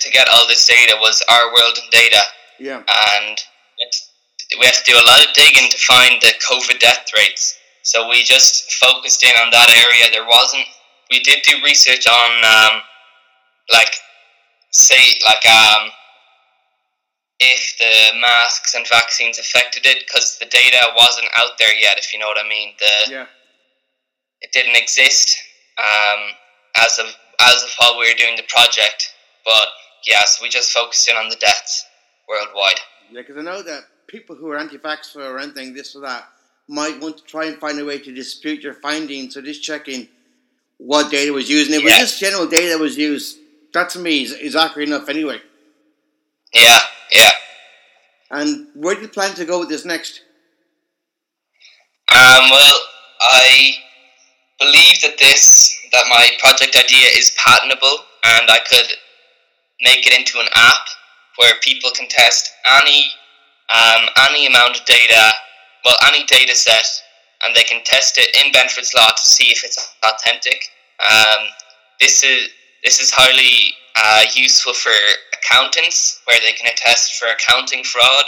to 0.00 0.10
get 0.10 0.28
all 0.32 0.46
this 0.48 0.66
data 0.66 0.96
was 1.00 1.22
Our 1.30 1.52
World 1.52 1.78
in 1.78 1.88
Data. 1.90 2.20
Yeah. 2.58 2.82
And 2.86 3.38
we 4.58 4.66
have 4.66 4.82
to 4.82 4.92
do 4.92 4.96
a 4.96 5.06
lot 5.06 5.26
of 5.26 5.32
digging 5.34 5.70
to 5.70 5.78
find 5.78 6.20
the 6.20 6.32
COVID 6.46 6.78
death 6.78 7.06
rates. 7.16 7.56
So 7.82 8.08
we 8.08 8.22
just 8.22 8.72
focused 8.74 9.22
in 9.22 9.30
on 9.42 9.50
that 9.50 9.70
area. 9.70 10.10
There 10.10 10.26
wasn't. 10.26 10.64
We 11.10 11.20
did 11.20 11.42
do 11.42 11.56
research 11.62 12.06
on, 12.06 12.30
um, 12.44 12.80
like, 13.72 13.94
say, 14.70 15.18
like, 15.24 15.44
um, 15.46 15.90
if 17.40 17.78
the 17.78 18.18
masks 18.20 18.74
and 18.74 18.86
vaccines 18.88 19.38
affected 19.38 19.86
it, 19.86 20.04
because 20.06 20.38
the 20.38 20.46
data 20.46 20.78
wasn't 20.96 21.28
out 21.36 21.58
there 21.58 21.74
yet. 21.74 21.98
If 21.98 22.12
you 22.12 22.18
know 22.18 22.26
what 22.26 22.38
I 22.44 22.48
mean. 22.48 22.74
The 22.78 23.12
yeah. 23.12 23.26
It 24.40 24.52
didn't 24.52 24.76
exist. 24.76 25.36
Um, 25.78 26.20
as 26.76 26.98
of 26.98 27.06
as 27.40 27.62
of 27.62 27.70
while 27.78 27.98
we 27.98 28.08
were 28.08 28.18
doing 28.18 28.36
the 28.36 28.44
project. 28.48 29.14
But 29.44 29.68
yes, 30.06 30.40
we 30.42 30.48
just 30.48 30.72
focused 30.72 31.08
in 31.08 31.16
on 31.16 31.28
the 31.28 31.36
deaths 31.36 31.84
worldwide. 32.28 32.80
Yeah, 33.10 33.20
because 33.20 33.36
I 33.36 33.42
know 33.42 33.62
that 33.62 33.82
people 34.06 34.36
who 34.36 34.50
are 34.50 34.58
anti-vaxxer 34.58 35.16
or 35.16 35.38
anything, 35.38 35.74
this 35.74 35.94
or 35.94 36.00
that, 36.00 36.28
might 36.68 37.00
want 37.00 37.18
to 37.18 37.24
try 37.24 37.46
and 37.46 37.58
find 37.58 37.78
a 37.78 37.84
way 37.84 37.98
to 37.98 38.14
dispute 38.14 38.62
your 38.62 38.74
findings. 38.74 39.34
So 39.34 39.42
just 39.42 39.62
checking 39.62 40.08
what 40.78 41.10
data 41.10 41.32
was 41.32 41.50
used. 41.50 41.70
And 41.70 41.82
it 41.82 41.84
Yeah. 41.86 42.00
was 42.00 42.10
just 42.10 42.20
general 42.20 42.46
data 42.46 42.68
that 42.70 42.78
was 42.80 42.96
used. 42.96 43.38
That 43.72 43.90
to 43.90 43.98
me 43.98 44.22
is, 44.22 44.32
is 44.32 44.56
accurate 44.56 44.88
enough 44.88 45.08
anyway. 45.08 45.40
Yeah, 46.54 46.78
yeah. 47.10 47.30
And 48.30 48.68
where 48.74 48.94
do 48.94 49.02
you 49.02 49.08
plan 49.08 49.34
to 49.34 49.44
go 49.44 49.60
with 49.60 49.68
this 49.68 49.84
next? 49.84 50.22
Um, 52.10 52.50
well, 52.50 52.80
I 53.20 53.74
believe 54.58 55.00
that 55.02 55.18
this 55.18 55.76
that 55.92 56.04
my 56.08 56.28
project 56.38 56.76
idea 56.76 57.08
is 57.08 57.36
patentable, 57.44 57.98
and 58.24 58.50
I 58.50 58.58
could 58.68 58.86
make 59.80 60.06
it 60.06 60.18
into 60.18 60.38
an 60.38 60.48
app 60.54 60.86
where 61.36 61.54
people 61.60 61.90
can 61.90 62.08
test 62.08 62.50
any 62.82 63.10
um, 63.74 64.08
any 64.30 64.46
amount 64.46 64.78
of 64.78 64.84
data, 64.84 65.32
well, 65.84 65.96
any 66.06 66.24
data 66.24 66.54
set, 66.54 66.86
and 67.44 67.54
they 67.54 67.64
can 67.64 67.82
test 67.84 68.18
it 68.18 68.34
in 68.36 68.52
Benford's 68.52 68.94
law 68.94 69.10
to 69.10 69.22
see 69.22 69.50
if 69.50 69.64
it's 69.64 69.94
authentic. 70.04 70.62
Um, 71.00 71.48
this 72.00 72.22
is 72.22 72.48
this 72.84 73.00
is 73.00 73.10
highly 73.10 73.74
uh, 73.96 74.22
useful 74.34 74.74
for 74.74 74.92
accountants, 75.32 76.20
where 76.24 76.40
they 76.40 76.52
can 76.52 76.66
attest 76.66 77.14
for 77.14 77.28
accounting 77.28 77.84
fraud. 77.84 78.24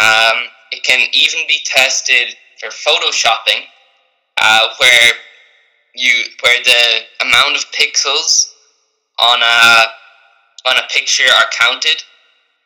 Um, 0.00 0.46
it 0.72 0.82
can 0.84 1.06
even 1.12 1.40
be 1.48 1.58
tested 1.64 2.36
for 2.58 2.68
photoshopping, 2.68 3.64
uh, 4.40 4.68
where 4.78 5.12
you 5.94 6.24
where 6.42 6.62
the 6.62 7.26
amount 7.26 7.56
of 7.56 7.64
pixels 7.72 8.52
on 9.18 9.40
a 9.42 9.86
on 10.68 10.76
a 10.76 10.86
picture 10.92 11.28
are 11.38 11.50
counted, 11.58 12.02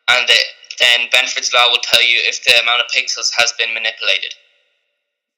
and 0.09 0.27
the, 0.27 0.37
then 0.79 1.07
Benford's 1.11 1.53
law 1.53 1.69
will 1.71 1.81
tell 1.81 2.03
you 2.03 2.19
if 2.23 2.43
the 2.43 2.61
amount 2.61 2.81
of 2.81 2.87
pixels 2.87 3.31
has 3.37 3.53
been 3.57 3.73
manipulated. 3.73 4.33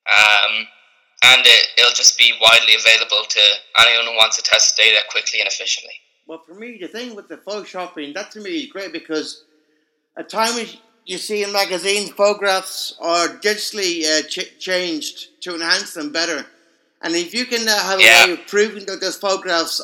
Um, 0.07 0.67
and 1.23 1.41
it, 1.45 1.67
it'll 1.77 1.93
just 1.93 2.17
be 2.17 2.33
widely 2.41 2.75
available 2.75 3.23
to 3.27 3.41
anyone 3.79 4.05
who 4.05 4.17
wants 4.17 4.37
to 4.37 4.43
test 4.43 4.77
data 4.77 5.01
quickly 5.09 5.39
and 5.39 5.47
efficiently. 5.47 5.93
Well, 6.27 6.43
for 6.45 6.53
me, 6.53 6.77
the 6.79 6.87
thing 6.87 7.15
with 7.15 7.29
the 7.29 7.37
photoshopping, 7.37 8.13
that 8.13 8.31
to 8.31 8.41
me 8.41 8.59
is 8.63 8.71
great 8.71 8.91
because 8.91 9.43
at 10.17 10.29
times 10.29 10.77
you 11.05 11.17
see 11.17 11.43
in 11.43 11.53
magazines 11.53 12.11
photographs 12.11 12.95
are 12.99 13.27
digitally 13.29 14.03
uh, 14.05 14.23
ch- 14.27 14.57
changed 14.59 15.41
to 15.41 15.55
enhance 15.55 15.93
them 15.93 16.11
better. 16.11 16.45
And 17.01 17.15
if 17.15 17.33
you 17.33 17.45
can 17.45 17.67
uh, 17.67 17.79
have 17.83 18.01
Yeah. 18.01 18.23
a 18.25 18.27
way 18.27 18.33
of 18.33 18.47
proving 18.47 18.85
that 18.87 19.01
those 19.01 19.17
photographs 19.17 19.81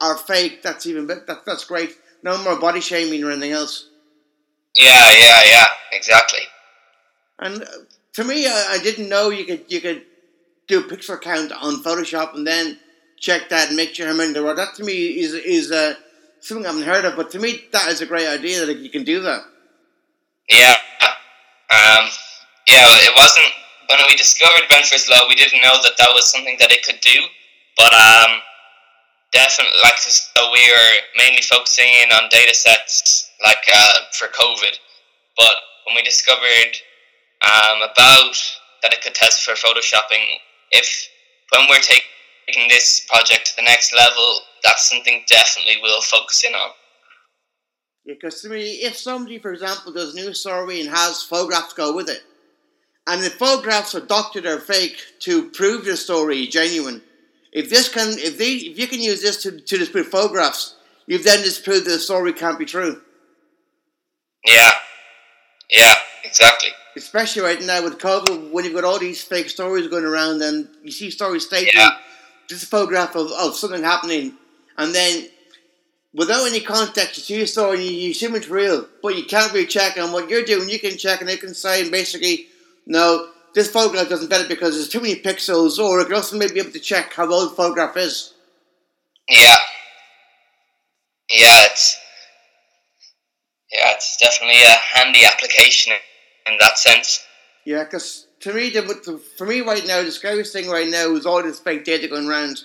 are 0.00 0.16
fake, 0.16 0.62
that's 0.62 0.86
even 0.86 1.06
better. 1.06 1.24
That, 1.26 1.44
that's 1.46 1.64
great. 1.64 1.96
No 2.22 2.36
more 2.42 2.56
body 2.56 2.80
shaming 2.80 3.24
or 3.24 3.30
anything 3.30 3.52
else. 3.52 3.88
Yeah, 4.76 5.12
yeah, 5.18 5.42
yeah, 5.46 5.66
exactly. 5.92 6.40
And 7.38 7.62
uh, 7.62 7.66
to 8.14 8.24
me, 8.24 8.46
I, 8.46 8.66
I 8.72 8.78
didn't 8.82 9.08
know 9.08 9.30
you 9.30 9.44
could 9.44 9.64
you 9.68 9.80
could 9.80 10.04
do 10.68 10.80
a 10.80 10.84
pixel 10.84 11.20
count 11.20 11.52
on 11.52 11.82
Photoshop 11.82 12.34
and 12.34 12.46
then 12.46 12.78
check 13.18 13.48
that 13.48 13.68
and 13.68 13.76
make 13.76 13.94
sure 13.94 14.06
how 14.06 14.14
many 14.14 14.32
there 14.32 14.46
are. 14.46 14.54
That 14.54 14.74
to 14.76 14.84
me 14.84 15.18
is 15.20 15.34
is 15.34 15.72
uh, 15.72 15.94
something 16.40 16.64
I 16.66 16.70
haven't 16.70 16.86
heard 16.86 17.04
of. 17.04 17.16
But 17.16 17.30
to 17.32 17.38
me, 17.38 17.64
that 17.72 17.88
is 17.88 18.00
a 18.00 18.06
great 18.06 18.28
idea 18.28 18.66
that 18.66 18.78
you 18.78 18.90
can 18.90 19.04
do 19.04 19.20
that. 19.22 19.42
Yeah. 20.48 20.74
Um, 21.68 22.06
yeah, 22.68 22.86
it 23.02 23.14
wasn't 23.16 23.50
when 23.88 23.98
we 24.08 24.16
discovered 24.16 24.68
Benford's 24.70 25.08
Law. 25.10 25.28
We 25.28 25.34
didn't 25.34 25.62
know 25.62 25.78
that 25.82 25.98
that 25.98 26.10
was 26.14 26.30
something 26.30 26.56
that 26.58 26.70
it 26.70 26.84
could 26.84 27.00
do, 27.00 27.18
but 27.76 27.92
um, 27.92 28.38
definitely, 29.32 29.74
like, 29.82 29.98
so 29.98 30.52
we 30.52 30.62
were 30.70 30.92
mainly 31.16 31.42
focusing 31.42 31.86
in 32.02 32.12
on 32.12 32.28
data 32.30 32.54
sets 32.54 33.30
like 33.42 33.64
uh, 33.74 33.98
for 34.18 34.28
COVID. 34.28 34.78
But 35.36 35.56
when 35.86 35.96
we 35.96 36.02
discovered 36.02 36.78
um, 37.42 37.82
about 37.82 38.34
that 38.82 38.92
it 38.92 39.02
could 39.02 39.14
test 39.14 39.44
for 39.44 39.52
photoshopping, 39.52 40.38
if 40.70 41.08
when 41.50 41.66
we're 41.68 41.80
taking 41.80 42.06
this 42.68 43.06
project 43.08 43.46
to 43.46 43.56
the 43.56 43.62
next 43.62 43.94
level, 43.94 44.40
that's 44.62 44.88
something 44.88 45.22
definitely 45.28 45.74
we'll 45.82 46.02
focus 46.02 46.44
in 46.44 46.54
on. 46.54 46.70
Because 48.06 48.40
to 48.42 48.48
me, 48.48 48.82
if 48.82 48.96
somebody, 48.96 49.38
for 49.38 49.52
example, 49.52 49.92
does 49.92 50.14
a 50.14 50.16
new 50.16 50.32
story 50.32 50.80
and 50.80 50.88
has 50.88 51.22
photographs 51.22 51.72
go 51.72 51.94
with 51.94 52.08
it, 52.08 52.22
and 53.08 53.22
the 53.22 53.30
photographs 53.30 53.94
are 53.94 54.00
doctored 54.00 54.46
or 54.46 54.58
fake 54.58 54.98
to 55.20 55.50
prove 55.50 55.86
your 55.86 55.96
story 55.96 56.42
is 56.42 56.48
genuine, 56.48 57.02
if 57.52 57.70
this 57.70 57.88
can, 57.88 58.18
if 58.18 58.38
they, 58.38 58.52
if 58.52 58.78
you 58.78 58.86
can 58.86 59.00
use 59.00 59.22
this 59.22 59.42
to, 59.42 59.60
to 59.60 59.78
disprove 59.78 60.08
photographs, 60.08 60.76
you've 61.06 61.24
then 61.24 61.42
disproved 61.42 61.86
that 61.86 61.92
the 61.92 61.98
story 61.98 62.32
can't 62.32 62.58
be 62.58 62.64
true. 62.64 63.00
Yeah. 64.44 64.70
Yeah, 65.70 65.94
exactly. 66.24 66.70
Especially 66.96 67.42
right 67.42 67.60
now 67.62 67.82
with 67.82 67.98
COVID, 67.98 68.52
when 68.52 68.64
you've 68.64 68.74
got 68.74 68.84
all 68.84 68.98
these 68.98 69.22
fake 69.22 69.50
stories 69.50 69.88
going 69.88 70.04
around, 70.04 70.42
and 70.42 70.68
you 70.82 70.90
see 70.92 71.10
stories 71.10 71.46
stating 71.46 71.72
Yeah. 71.74 71.90
This 72.48 72.58
is 72.58 72.64
a 72.64 72.66
photograph 72.66 73.14
of, 73.16 73.30
of 73.32 73.56
something 73.56 73.82
happening, 73.82 74.34
and 74.78 74.94
then 74.94 75.28
without 76.14 76.46
any 76.46 76.60
context, 76.60 77.16
you 77.16 77.22
see 77.22 77.42
a 77.42 77.46
story 77.46 77.76
and 77.76 77.84
you, 77.84 77.90
you 77.90 78.10
assume 78.10 78.34
it's 78.34 78.48
real, 78.48 78.86
but 79.02 79.16
you 79.16 79.24
can't 79.24 79.52
really 79.52 79.66
check 79.66 79.98
on 79.98 80.12
what 80.12 80.30
you're 80.30 80.44
doing. 80.44 80.68
You 80.68 80.78
can 80.78 80.96
check 80.96 81.20
and 81.20 81.28
they 81.28 81.36
can 81.36 81.54
say, 81.54 81.82
and 81.82 81.90
basically, 81.90 82.46
no, 82.86 83.28
this 83.54 83.70
photograph 83.70 84.08
doesn't 84.08 84.28
fit 84.28 84.42
it 84.42 84.48
because 84.48 84.74
there's 84.74 84.88
too 84.88 85.00
many 85.00 85.20
pixels, 85.20 85.78
or 85.78 86.00
it 86.00 86.06
can 86.06 86.14
also 86.14 86.36
maybe 86.36 86.54
be 86.54 86.60
able 86.60 86.72
to 86.72 86.80
check 86.80 87.12
how 87.12 87.30
old 87.30 87.52
the 87.52 87.56
photograph 87.56 87.96
is. 87.96 88.34
Yeah. 89.28 89.56
Yeah, 91.30 91.64
it's 91.64 91.98
yeah, 93.72 93.92
it's 93.94 94.16
definitely 94.18 94.62
a 94.62 94.96
handy 94.96 95.24
application 95.24 95.92
in, 95.92 96.52
in 96.52 96.58
that 96.60 96.78
sense. 96.78 97.24
Yeah, 97.64 97.82
because 97.82 98.25
to 98.40 98.52
me, 98.52 98.70
the, 98.70 98.82
the, 98.82 99.18
for 99.38 99.46
me 99.46 99.60
right 99.60 99.86
now, 99.86 100.02
the 100.02 100.12
scariest 100.12 100.52
thing 100.52 100.68
right 100.68 100.88
now 100.88 101.10
is 101.14 101.26
all 101.26 101.42
this 101.42 101.60
fake 101.60 101.84
data 101.84 102.08
going 102.08 102.28
around. 102.28 102.62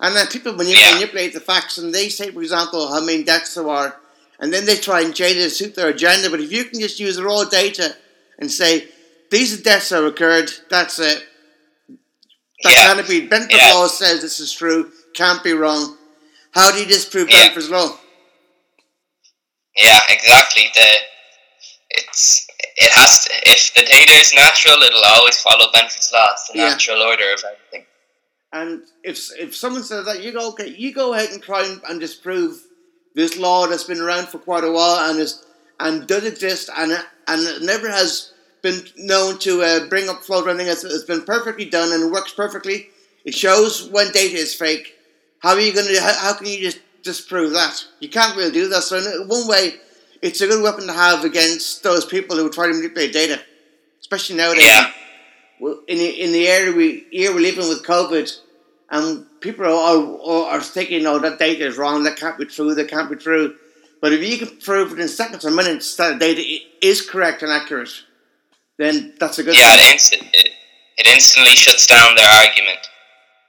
And 0.00 0.14
then 0.14 0.26
people 0.26 0.52
manip- 0.52 0.74
Yeah. 0.74 0.94
manipulate 0.94 1.34
the 1.34 1.40
facts 1.40 1.78
and 1.78 1.94
they 1.94 2.08
say, 2.08 2.30
for 2.30 2.42
example, 2.42 2.92
how 2.92 3.00
many 3.00 3.22
deaths 3.22 3.54
there 3.54 3.68
are, 3.68 3.96
and 4.40 4.52
then 4.52 4.66
they 4.66 4.76
try 4.76 5.00
and 5.02 5.14
change 5.14 5.36
it 5.36 5.44
to 5.44 5.50
suit 5.50 5.74
their 5.76 5.88
agenda. 5.88 6.30
But 6.30 6.40
if 6.40 6.50
you 6.52 6.64
can 6.64 6.80
just 6.80 6.98
use 6.98 7.16
the 7.16 7.22
raw 7.24 7.44
data 7.44 7.96
and 8.38 8.50
say, 8.50 8.88
these 9.30 9.62
deaths 9.62 9.90
that 9.90 10.04
occurred, 10.04 10.50
that's 10.68 10.98
it. 10.98 11.24
That 12.64 12.72
Yeah. 12.72 12.94
can't 12.94 13.08
be. 13.08 13.28
Benford's 13.28 13.54
Yeah. 13.54 13.72
law 13.74 13.86
says 13.86 14.20
this 14.20 14.40
is 14.40 14.52
true, 14.52 14.92
can't 15.14 15.42
be 15.44 15.52
wrong. 15.52 15.96
How 16.52 16.70
do 16.72 16.78
you 16.80 16.86
disprove 16.86 17.30
Yeah. 17.30 17.48
Benford's 17.50 17.70
law? 17.70 17.98
Yeah, 19.76 20.00
exactly. 20.08 20.70
The 20.74 20.88
it's 21.90 22.46
it 22.76 22.90
has 22.92 23.24
to 23.24 23.30
if 23.46 23.72
the 23.74 23.82
data 23.82 24.12
is 24.12 24.32
natural, 24.34 24.76
it'll 24.82 25.04
always 25.04 25.40
follow 25.40 25.70
Benford's 25.72 26.10
law. 26.12 26.28
It's 26.32 26.48
the 26.48 26.58
Yeah. 26.58 26.68
natural 26.70 27.02
order 27.02 27.32
of 27.32 27.42
everything. 27.44 27.86
And 28.52 28.82
if 29.02 29.18
if 29.38 29.54
someone 29.56 29.82
says 29.84 30.04
that, 30.06 30.22
you 30.22 30.32
go, 30.32 30.48
okay, 30.50 30.68
you 30.68 30.92
go 30.92 31.14
ahead 31.14 31.30
and 31.30 31.42
try 31.42 31.64
and, 31.64 31.80
and 31.88 32.00
disprove 32.00 32.60
this 33.14 33.36
law 33.36 33.66
that's 33.66 33.84
been 33.84 34.00
around 34.00 34.28
for 34.28 34.38
quite 34.38 34.64
a 34.64 34.70
while 34.70 35.10
and 35.10 35.18
is 35.20 35.44
and 35.80 36.06
does 36.06 36.24
exist 36.24 36.70
and 36.76 36.92
and 37.26 37.42
it 37.46 37.62
never 37.62 37.90
has 37.90 38.32
been 38.62 38.80
known 38.96 39.38
to 39.40 39.62
uh, 39.62 39.86
bring 39.88 40.08
up 40.08 40.22
flaws 40.24 40.46
or 40.46 40.50
anything. 40.50 40.68
It's, 40.68 40.84
it's 40.84 41.04
been 41.04 41.22
perfectly 41.22 41.66
done 41.66 41.92
and 41.92 42.10
works 42.10 42.32
perfectly. 42.32 42.88
It 43.24 43.34
shows 43.34 43.90
when 43.90 44.10
data 44.12 44.36
is 44.36 44.54
fake. 44.54 44.94
How 45.40 45.50
are 45.50 45.60
you 45.60 45.72
going 45.74 45.86
to? 45.86 46.00
How, 46.00 46.14
how 46.14 46.34
can 46.34 46.46
you 46.46 46.60
just 46.60 46.78
disprove 47.02 47.52
that? 47.52 47.84
You 48.00 48.08
can't 48.08 48.36
really 48.36 48.52
do 48.52 48.68
that. 48.68 48.82
So 48.82 48.96
in 48.96 49.28
one 49.28 49.46
way, 49.48 49.74
it's 50.24 50.40
a 50.40 50.46
good 50.46 50.62
weapon 50.62 50.86
to 50.86 50.92
have 50.92 51.24
against 51.24 51.82
those 51.82 52.04
people 52.06 52.36
who 52.36 52.48
try 52.50 52.66
to 52.66 52.72
manipulate 52.72 53.12
data, 53.12 53.40
especially 54.00 54.36
nowadays. 54.36 54.64
Yeah. 54.64 54.90
In 55.60 55.98
the, 55.98 56.08
in 56.24 56.32
the 56.32 56.46
era 56.48 56.72
we 56.74 57.06
year 57.10 57.32
we're 57.32 57.40
living 57.40 57.68
with 57.68 57.84
COVID, 57.84 58.28
and 58.90 59.26
people 59.40 59.64
are, 59.64 59.70
are, 59.70 60.46
are 60.54 60.60
thinking, 60.60 61.06
"Oh, 61.06 61.18
that 61.18 61.38
data 61.38 61.64
is 61.66 61.76
wrong. 61.78 62.02
That 62.04 62.16
can't 62.16 62.38
be 62.38 62.44
true. 62.46 62.74
That 62.74 62.88
can't 62.88 63.08
be 63.08 63.16
true." 63.16 63.54
But 64.00 64.12
if 64.12 64.20
you 64.22 64.36
can 64.38 64.56
prove 64.58 64.90
within 64.90 65.08
seconds 65.08 65.44
or 65.44 65.50
minutes 65.50 65.96
that 65.96 66.18
data 66.18 66.42
is 66.82 67.08
correct 67.08 67.42
and 67.42 67.52
accurate, 67.52 67.92
then 68.78 69.14
that's 69.20 69.38
a 69.38 69.42
good 69.44 69.54
Yeah, 69.54 69.70
thing. 69.76 69.88
it, 69.88 69.92
inst- 69.92 70.12
it, 70.14 70.50
it 70.98 71.06
instantly 71.06 71.54
shuts 71.54 71.86
down 71.86 72.14
their 72.16 72.28
argument. 72.28 72.80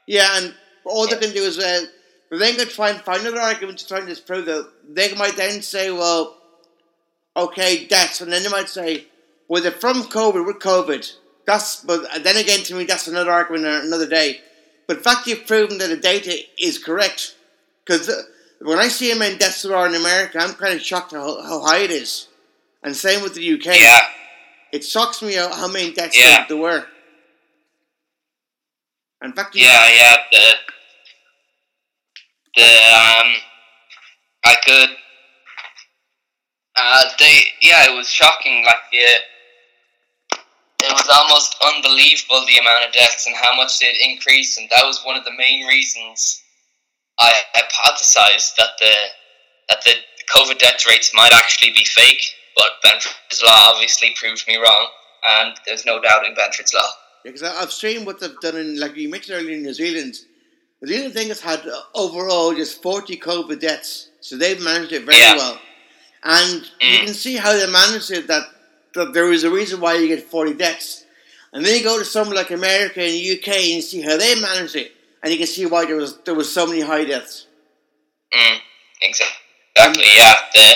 Yeah, 0.08 0.29
and 0.38 0.55
all 0.86 1.08
they 1.08 1.17
can 1.17 1.34
do 1.34 1.44
is 1.44 1.58
uh, 1.58 1.86
they're 2.29 2.39
then 2.39 2.55
going 2.55 2.70
to 2.70 2.74
try 2.74 2.89
and 2.91 3.01
find 3.01 3.22
another 3.22 3.41
argument 3.41 3.79
to 3.79 3.88
try 3.88 3.98
and 3.98 4.08
disprove 4.08 4.46
that. 4.46 4.70
They 4.89 5.13
might 5.15 5.36
then 5.36 5.62
say, 5.62 5.91
"Well, 5.91 6.38
okay, 7.36 7.86
deaths," 7.86 8.22
and 8.22 8.32
then 8.32 8.44
they 8.44 8.50
might 8.50 8.70
say, 8.70 9.08
"Well, 9.48 9.62
they're 9.62 9.72
from 9.72 10.04
COVID. 10.04 10.46
With 10.46 10.60
COVID." 10.60 11.12
That's 11.46 11.77
but 11.84 12.24
then 12.24 12.38
again, 12.38 12.63
to 12.65 12.75
me, 12.75 12.86
that's 12.86 13.08
another 13.08 13.32
argument 13.32 13.65
another 13.86 14.08
day. 14.08 14.42
But 14.88 14.98
the 14.98 15.04
fact 15.04 15.27
you've 15.27 15.48
proven 15.48 15.77
that 15.80 15.88
the 15.88 15.98
data 15.98 16.38
is 16.60 16.77
correct, 16.77 17.36
because 17.86 18.10
when 18.60 18.77
I 18.80 18.88
see 18.88 19.12
how 19.12 19.18
many 19.18 19.38
deaths 19.38 19.62
there 19.63 19.75
are 19.75 19.88
in 19.88 19.96
America, 19.96 20.39
I'm 20.39 20.54
kind 20.54 20.74
of 20.74 20.82
shocked 20.82 21.12
how, 21.12 21.42
how 21.42 21.62
high 21.62 21.80
it 21.80 21.92
is. 21.92 22.27
And 22.84 22.96
same 22.96 23.22
with 23.24 23.34
the 23.34 23.42
UK. 23.54 23.80
Yeah, 23.80 24.00
It 24.72 24.84
shocks 24.84 25.22
me 25.24 25.34
how, 25.36 25.51
how 25.54 25.68
many 25.68 25.92
deaths 25.92 26.18
Yeah. 26.18 26.46
there, 26.48 26.58
were. 26.58 26.86
In 29.24 29.34
fact, 29.34 29.56
you- 29.56 29.63
yeah, 29.63 29.89
yeah. 29.89 30.15
The 30.32 30.54
the 32.56 32.63
um, 32.63 33.36
I 34.44 34.56
could. 34.65 34.89
Uh, 36.75 37.03
they 37.20 37.41
yeah, 37.62 37.86
it 37.91 37.96
was 37.96 38.10
shocking. 38.10 38.65
Like 38.65 38.84
the 38.91 38.98
it 40.84 40.91
was 40.91 41.08
almost 41.10 41.55
unbelievable 41.74 42.46
the 42.46 42.58
amount 42.58 42.86
of 42.86 42.94
deaths 42.94 43.25
and 43.25 43.36
how 43.36 43.55
much 43.55 43.79
they'd 43.79 43.98
increased, 44.01 44.58
and 44.60 44.70
that 44.70 44.84
was 44.86 45.01
one 45.03 45.15
of 45.15 45.24
the 45.24 45.32
main 45.38 45.65
reasons 45.67 46.41
I 47.20 47.32
hypothesized 47.55 48.55
that 48.58 48.70
the 48.79 48.94
that 49.70 49.84
the 49.84 49.94
COVID 50.36 50.60
death 50.60 50.86
rates 50.88 51.12
might 51.13 51.34
actually 51.34 51.72
be 51.72 51.86
fake. 51.86 52.22
But 52.55 52.82
Benford's 52.86 53.44
law 53.44 53.74
obviously 53.74 54.15
proved 54.17 54.46
me 54.48 54.55
wrong, 54.58 54.88
and 55.27 55.55
there's 55.65 55.86
no 55.86 56.01
doubting 56.01 56.36
Benford's 56.36 56.74
law. 56.74 56.88
Because 57.24 57.44
I've 57.44 57.72
seen 57.72 58.05
what 58.05 58.20
they've 58.20 58.39
done 58.39 58.55
in, 58.55 58.79
like 58.79 58.96
you 58.96 59.10
mentioned 59.10 59.38
earlier, 59.39 59.55
in 59.58 59.63
New 59.63 59.74
Zealand. 59.74 60.15
New 60.82 60.94
Zealand 60.94 61.13
thing 61.13 61.27
has 61.29 61.41
had 61.41 61.65
uh, 61.67 61.82
overall 61.96 62.53
just 62.53 62.82
40 62.82 63.17
COVID 63.17 63.60
deaths, 63.60 64.10
so 64.22 64.38
they've 64.38 64.62
managed 64.63 64.91
it 64.94 65.03
very 65.03 65.17
Yeah. 65.17 65.36
well. 65.36 65.60
And 66.25 66.63
you 66.82 66.98
Mm. 67.00 67.05
can 67.05 67.13
see 67.13 67.36
how 67.38 67.53
they 67.53 67.67
managed 67.67 68.10
it, 68.12 68.27
that, 68.27 68.44
that 68.96 69.13
there 69.13 69.32
is 69.32 69.44
a 69.44 69.50
reason 69.51 69.79
why 69.79 69.94
you 69.96 70.08
get 70.08 70.24
40 70.29 70.53
deaths. 70.55 71.03
And 71.53 71.63
then 71.63 71.77
you 71.77 71.84
go 71.84 72.00
to 72.00 72.03
somewhere 72.05 72.36
like 72.36 72.51
America 72.51 73.00
and 73.01 73.13
UK 73.15 73.48
and 73.48 73.75
you 73.79 73.82
see 73.82 74.01
how 74.01 74.17
they 74.17 74.36
managed 74.36 74.75
it, 74.75 74.91
and 75.24 75.32
you 75.32 75.38
can 75.38 75.48
see 75.48 75.65
why 75.65 75.86
there 75.86 75.96
was 75.96 76.17
there 76.25 76.36
was 76.36 76.51
so 76.51 76.65
many 76.67 76.82
high 76.82 77.05
deaths. 77.05 77.48
Mm, 78.34 78.58
exactly. 79.01 79.38
Yeah. 80.17 80.36
The 80.53 80.75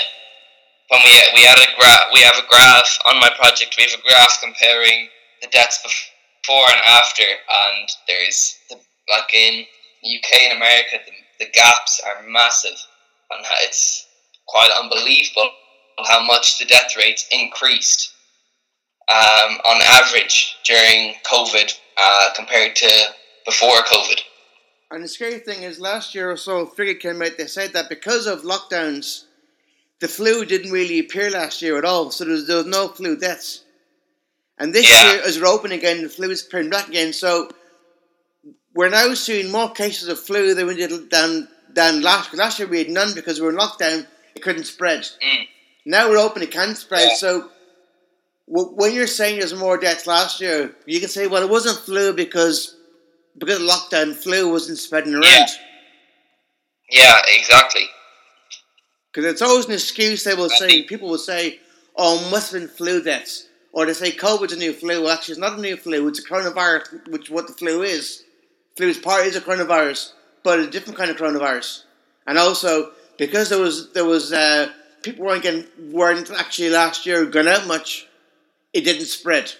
when 0.89 1.01
we 1.03 1.11
we 1.35 1.43
had 1.43 1.57
a 1.59 1.67
gra- 1.77 2.07
we 2.13 2.21
have 2.21 2.37
a 2.37 2.47
graph 2.47 2.97
on 3.07 3.19
my 3.19 3.29
project. 3.35 3.75
We 3.77 3.83
have 3.83 3.99
a 3.99 4.03
graph 4.07 4.39
comparing 4.41 5.09
the 5.41 5.47
deaths 5.47 5.79
before 5.83 6.65
and 6.69 6.81
after, 6.87 7.23
and 7.23 7.89
there's 8.07 8.57
the, 8.69 8.75
like 9.09 9.33
in 9.33 9.65
the 10.03 10.09
UK 10.17 10.29
and 10.49 10.57
America, 10.57 10.97
the, 11.05 11.45
the 11.45 11.51
gaps 11.51 11.99
are 12.05 12.23
massive, 12.27 12.79
and 13.31 13.45
it's 13.63 14.05
quite 14.49 14.71
unbelievable 14.81 15.49
how 16.07 16.25
much 16.25 16.57
the 16.59 16.65
death 16.65 16.95
rates 16.97 17.27
increased 17.31 18.11
um, 19.09 19.57
on 19.65 19.81
average 19.81 20.55
during 20.65 21.13
COVID 21.23 21.73
uh, 21.97 22.29
compared 22.35 22.75
to 22.77 22.89
before 23.45 23.77
COVID. 23.83 24.21
And 24.91 25.03
the 25.03 25.07
scary 25.07 25.39
thing 25.39 25.63
is, 25.63 25.79
last 25.79 26.15
year 26.15 26.31
or 26.31 26.37
so, 26.37 26.61
a 26.61 26.65
figure 26.65 26.95
came 26.95 27.21
out. 27.21 27.37
They 27.37 27.45
said 27.47 27.73
that 27.73 27.89
because 27.89 28.25
of 28.25 28.41
lockdowns, 28.41 29.25
the 29.99 30.07
flu 30.07 30.45
didn't 30.45 30.71
really 30.71 30.99
appear 30.99 31.29
last 31.29 31.61
year 31.61 31.77
at 31.77 31.85
all. 31.85 32.09
So 32.11 32.23
there 32.23 32.33
was, 32.33 32.47
there 32.47 32.57
was 32.57 32.65
no 32.65 32.87
flu 32.87 33.17
deaths. 33.17 33.65
And 34.57 34.73
this 34.73 34.89
Yeah. 34.89 35.13
year, 35.13 35.21
as 35.23 35.39
we're 35.39 35.47
open 35.47 35.71
again, 35.71 36.03
the 36.03 36.09
flu 36.09 36.29
is 36.31 36.41
appearing 36.43 36.69
back 36.69 36.87
again. 36.87 37.13
So 37.13 37.49
we're 38.73 38.89
now 38.89 39.13
seeing 39.13 39.51
more 39.51 39.69
cases 39.71 40.07
of 40.09 40.19
flu 40.19 40.53
than 40.53 40.67
we 40.67 40.75
did 40.75 41.09
than 41.11 41.47
than 41.69 42.01
last. 42.01 42.33
Last 42.33 42.59
year 42.59 42.67
we 42.67 42.79
had 42.79 42.89
none 42.89 43.13
because 43.13 43.39
we 43.39 43.45
were 43.45 43.51
in 43.51 43.57
lockdown. 43.57 44.07
It 44.35 44.41
couldn't 44.41 44.65
spread. 44.65 45.01
Mm. 45.01 45.47
Now 45.85 46.09
we're 46.09 46.17
open. 46.17 46.41
It 46.43 46.51
can 46.51 46.75
spread. 46.75 47.09
Yeah. 47.09 47.15
So 47.15 47.49
w- 48.51 48.71
when 48.75 48.93
you're 48.93 49.07
saying 49.07 49.39
there's 49.39 49.53
more 49.55 49.77
deaths 49.77 50.07
last 50.07 50.39
year, 50.41 50.75
you 50.85 50.99
can 50.99 51.09
say, 51.09 51.27
well, 51.27 51.43
it 51.43 51.49
wasn't 51.49 51.77
flu 51.79 52.13
because 52.13 52.75
because 53.37 53.61
of 53.61 53.67
lockdown, 53.67 54.13
flu 54.15 54.51
wasn't 54.51 54.77
spreading 54.77 55.13
around. 55.13 55.23
Yeah. 55.23 55.47
Yeah, 56.91 57.15
exactly. 57.27 57.85
Because 59.11 59.31
it's 59.31 59.41
always 59.41 59.65
an 59.65 59.73
excuse 59.73 60.23
they 60.23 60.33
will 60.35 60.51
I 60.51 60.55
say. 60.57 60.67
think- 60.67 60.87
People 60.87 61.09
will 61.09 61.17
say, 61.17 61.59
"Oh, 61.95 62.19
it 62.25 62.31
must 62.31 62.51
have 62.51 62.61
been 62.61 62.69
flu 62.69 63.01
deaths," 63.01 63.47
or 63.71 63.85
they 63.85 63.93
say 63.93 64.11
COVID's 64.11 64.53
a 64.53 64.57
new 64.57 64.73
flu. 64.73 65.01
Well, 65.03 65.11
actually, 65.11 65.33
it's 65.33 65.39
not 65.41 65.57
a 65.57 65.61
new 65.61 65.77
flu. 65.77 66.07
It's 66.07 66.19
a 66.19 66.23
coronavirus, 66.23 67.07
which 67.09 67.25
is 67.25 67.29
what 67.29 67.47
the 67.47 67.53
flu 67.53 67.83
is. 67.83 68.23
Flu 68.77 68.87
is 68.87 68.97
part 68.97 69.25
is 69.25 69.35
a 69.35 69.41
coronavirus, 69.41 70.13
but 70.43 70.59
a 70.59 70.67
different 70.69 70.97
kind 70.97 71.11
of 71.11 71.17
coronavirus. 71.17 71.83
And 72.27 72.37
also 72.37 72.91
because 73.19 73.49
there 73.49 73.59
was 73.59 73.91
there 73.93 74.05
was 74.05 74.33
uh, 74.33 74.71
people 75.03 75.25
weren't 75.25 75.43
getting 75.43 75.65
weren't 75.91 76.31
actually 76.31 76.69
last 76.69 77.05
year 77.05 77.25
going 77.25 77.47
out 77.47 77.67
much, 77.67 78.07
it 78.73 78.81
didn't 78.81 79.05
spread. 79.05 79.51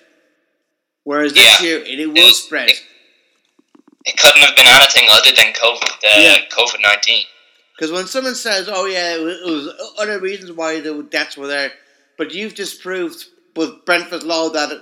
Whereas 1.04 1.34
this 1.34 1.60
Yeah. 1.62 1.66
year 1.68 1.78
it, 1.80 2.00
it 2.00 2.08
will 2.08 2.32
spread. 2.32 2.70
it- 2.70 2.84
It 4.06 4.18
couldn't 4.18 4.42
have 4.42 4.56
been 4.56 4.66
anything 4.68 5.08
other 5.12 5.32
than 5.32 5.54
COVID, 5.54 5.92
uh, 5.92 6.20
Yeah. 6.26 6.46
COVID 6.50 6.82
nineteen. 6.82 7.26
Because 7.76 7.92
when 7.92 8.08
someone 8.08 8.36
says, 8.36 8.68
"Oh 8.72 8.86
yeah, 8.86 9.16
it 9.16 9.22
was, 9.22 9.36
it 9.42 9.46
was 9.52 9.94
other 10.00 10.20
reasons 10.20 10.52
why 10.54 10.80
the 10.80 11.04
deaths 11.04 11.38
were 11.38 11.48
there," 11.48 11.72
but 12.18 12.34
you've 12.34 12.56
just 12.56 12.82
proved 12.82 13.26
with 13.56 13.84
Benford 13.86 14.24
law 14.24 14.50
that 14.50 14.72
it, 14.72 14.82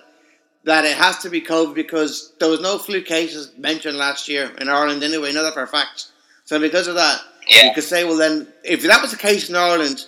that 0.65 0.85
it 0.85 0.95
has 0.97 1.17
to 1.19 1.29
be 1.29 1.41
COVID 1.41 1.73
because 1.73 2.33
there 2.39 2.49
was 2.49 2.59
no 2.59 2.77
flu 2.77 3.01
cases 3.01 3.51
mentioned 3.57 3.97
last 3.97 4.27
year 4.27 4.51
in 4.61 4.69
Ireland 4.69 5.03
anyway. 5.03 5.31
Know 5.33 5.43
that 5.43 5.53
for 5.55 5.63
a 5.63 5.67
fact. 5.67 6.05
So 6.45 6.59
because 6.59 6.87
of 6.87 6.95
that, 6.95 7.19
Yeah. 7.47 7.65
you 7.65 7.73
could 7.73 7.83
say, 7.83 8.03
well 8.03 8.17
then, 8.17 8.47
if 8.63 8.83
that 8.83 9.01
was 9.01 9.11
the 9.11 9.17
case 9.17 9.49
in 9.49 9.55
Ireland, 9.55 10.05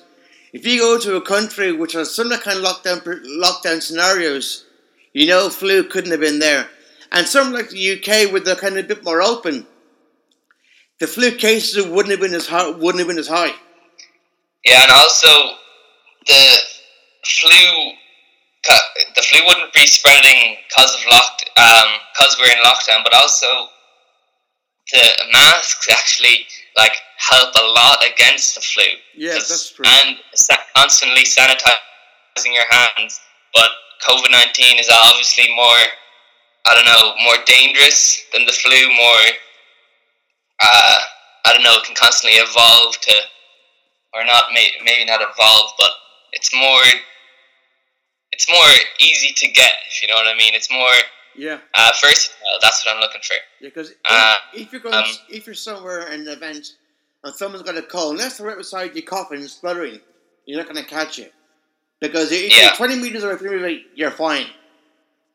if 0.51 0.65
you 0.65 0.79
go 0.79 0.99
to 0.99 1.15
a 1.15 1.21
country 1.21 1.71
which 1.71 1.93
has 1.93 2.13
similar 2.13 2.37
kind 2.37 2.57
of 2.57 2.65
lockdown 2.65 3.01
lockdown 3.37 3.81
scenarios, 3.81 4.65
you 5.13 5.27
know 5.27 5.49
flu 5.49 5.83
couldn't 5.83 6.11
have 6.11 6.19
been 6.19 6.39
there. 6.39 6.67
And 7.11 7.27
something 7.27 7.53
like 7.53 7.69
the 7.69 7.93
UK, 7.93 8.31
where 8.31 8.41
they're 8.41 8.55
kind 8.55 8.77
of 8.77 8.85
a 8.85 8.87
bit 8.87 9.03
more 9.03 9.21
open, 9.21 9.65
the 10.99 11.07
flu 11.07 11.31
cases 11.31 11.85
wouldn't 11.85 12.11
have 12.11 12.19
been 12.19 12.33
as 12.33 12.47
high. 12.47 12.69
Wouldn't 12.69 12.99
have 12.99 13.07
been 13.07 13.17
as 13.17 13.27
high. 13.27 13.53
Yeah, 14.65 14.83
and 14.83 14.91
also 14.91 15.55
the 16.27 16.57
flu, 17.25 17.91
the 19.15 19.21
flu 19.21 19.45
wouldn't 19.45 19.73
be 19.73 19.87
spreading 19.87 20.57
because 20.67 20.95
of 20.95 21.01
locked, 21.11 21.49
um, 21.57 21.89
because 22.13 22.37
we're 22.39 22.51
in 22.51 22.63
lockdown, 22.63 23.03
but 23.03 23.13
also 23.15 23.47
the 24.91 25.11
masks 25.31 25.87
actually 25.91 26.45
like 26.77 26.93
help 27.17 27.53
a 27.55 27.65
lot 27.75 27.99
against 28.05 28.55
the 28.55 28.61
flu. 28.61 28.83
Yeah, 29.15 29.33
that's 29.33 29.71
true. 29.71 29.85
And 29.87 30.17
sa- 30.33 30.63
constantly 30.75 31.23
sanitizing 31.23 32.53
your 32.53 32.67
hands, 32.69 33.19
but 33.53 33.69
COVID 34.07 34.31
nineteen 34.31 34.79
is 34.79 34.89
obviously 34.91 35.53
more, 35.55 35.81
I 36.65 36.75
don't 36.75 36.85
know, 36.85 37.13
more 37.23 37.43
dangerous 37.45 38.23
than 38.33 38.45
the 38.45 38.53
flu. 38.53 38.89
More, 38.95 39.25
uh, 40.63 40.99
I 41.45 41.53
don't 41.53 41.63
know, 41.63 41.77
it 41.77 41.85
can 41.85 41.95
constantly 41.95 42.39
evolve 42.39 42.99
to 43.01 43.13
or 44.13 44.25
not 44.25 44.45
may, 44.53 44.67
maybe 44.83 45.05
not 45.05 45.21
evolve, 45.21 45.71
but 45.77 45.91
it's 46.33 46.53
more 46.53 46.83
it's 48.31 48.49
more 48.49 48.69
easy 48.99 49.33
to 49.35 49.47
get. 49.47 49.73
If 49.89 50.01
you 50.01 50.07
know 50.07 50.15
what 50.15 50.27
I 50.27 50.37
mean, 50.37 50.53
it's 50.53 50.71
more 50.71 50.95
Yeah, 51.39 51.59
uh, 51.73 51.91
versatile. 52.03 52.35
That's 52.61 52.85
what 52.85 52.95
I'm 52.95 53.01
looking 53.01 53.21
for. 53.23 53.35
because 53.61 53.93
Uh, 54.03 54.35
if 54.53 54.73
you're 54.73 54.81
going, 54.81 54.93
um, 54.95 55.05
if 55.29 55.45
you're 55.45 55.55
somewhere 55.55 56.07
in 56.11 56.21
an 56.21 56.27
event 56.27 56.67
and 57.23 57.33
someone's 57.33 57.63
got 57.63 57.77
a 57.77 57.81
cold, 57.81 58.15
unless 58.15 58.37
they're 58.37 58.47
right 58.47 58.57
beside 58.57 58.93
you 58.93 59.03
coughing 59.03 59.39
and 59.39 59.49
spluttering, 59.49 60.01
you're 60.45 60.57
not 60.57 60.69
going 60.71 60.83
to 60.83 60.89
catch 60.89 61.17
it. 61.17 61.33
Because 62.01 62.33
if 62.33 62.51
Yeah. 62.51 62.63
you're 62.63 62.75
20 62.75 62.95
meters 62.97 63.23
away 63.23 63.37
from 63.37 63.61
me, 63.61 63.85
you're 63.95 64.11
fine. 64.11 64.47